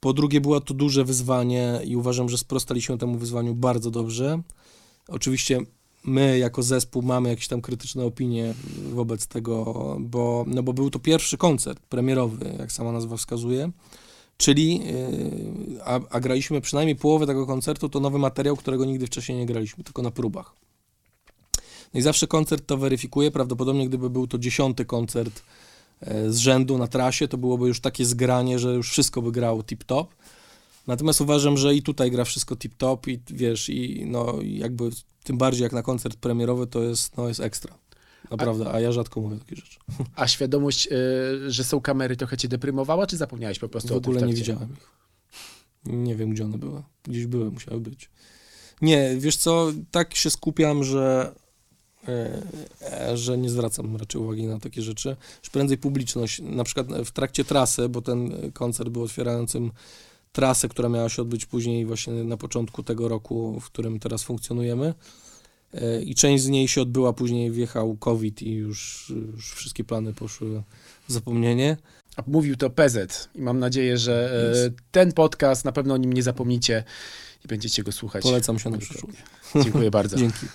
[0.00, 4.42] Po drugie, było to duże wyzwanie i uważam, że sprostaliśmy temu wyzwaniu bardzo dobrze.
[5.08, 5.60] Oczywiście
[6.04, 8.54] my jako zespół mamy jakieś tam krytyczne opinie
[8.92, 13.70] wobec tego, bo, no bo był to pierwszy koncert premierowy, jak sama nazwa wskazuje,
[14.36, 19.38] czyli yy, a, a graliśmy przynajmniej połowę tego koncertu, to nowy materiał, którego nigdy wcześniej
[19.38, 20.54] nie graliśmy, tylko na próbach.
[21.94, 25.42] No i zawsze koncert to weryfikuje, prawdopodobnie gdyby był to dziesiąty koncert
[26.00, 29.62] e, z rzędu na trasie, to byłoby już takie zgranie, że już wszystko by grało
[29.62, 30.06] tip-top.
[30.86, 34.90] Natomiast uważam, że i tutaj gra wszystko tip-top i wiesz, i no jakby
[35.24, 37.81] tym bardziej jak na koncert premierowy to jest, no jest ekstra.
[38.36, 39.78] Naprawdę, a ja rzadko mówię takie rzeczy.
[40.16, 44.00] A świadomość, y, że są kamery trochę cię deprymowała, czy zapomniałeś po prostu w o
[44.00, 44.90] tym ogóle nie w widziałem ich.
[45.84, 46.82] Nie wiem, gdzie one były.
[47.04, 48.10] Gdzieś były, musiały być.
[48.82, 51.34] Nie, wiesz co, tak się skupiam, że,
[52.08, 52.42] e,
[52.80, 55.16] e, że nie zwracam raczej uwagi na takie rzeczy.
[55.42, 59.70] Już prędzej publiczność, na przykład w trakcie trasy, bo ten koncert był otwierającym
[60.32, 64.94] trasę, która miała się odbyć później właśnie na początku tego roku, w którym teraz funkcjonujemy.
[65.74, 70.12] E, I część z niej się odbyła, później wjechał COVID i już, już wszystkie plany
[70.12, 70.62] poszły
[71.08, 71.76] w zapomnienie.
[72.16, 74.76] A mówił to PZ i mam nadzieję, że Jest.
[74.90, 76.84] ten podcast na pewno o nim nie zapomnicie
[77.44, 78.22] i będziecie go słuchać.
[78.22, 79.18] Polecam się na przyszłość.
[79.62, 80.16] Dziękuję bardzo.
[80.22, 80.46] Dzięki.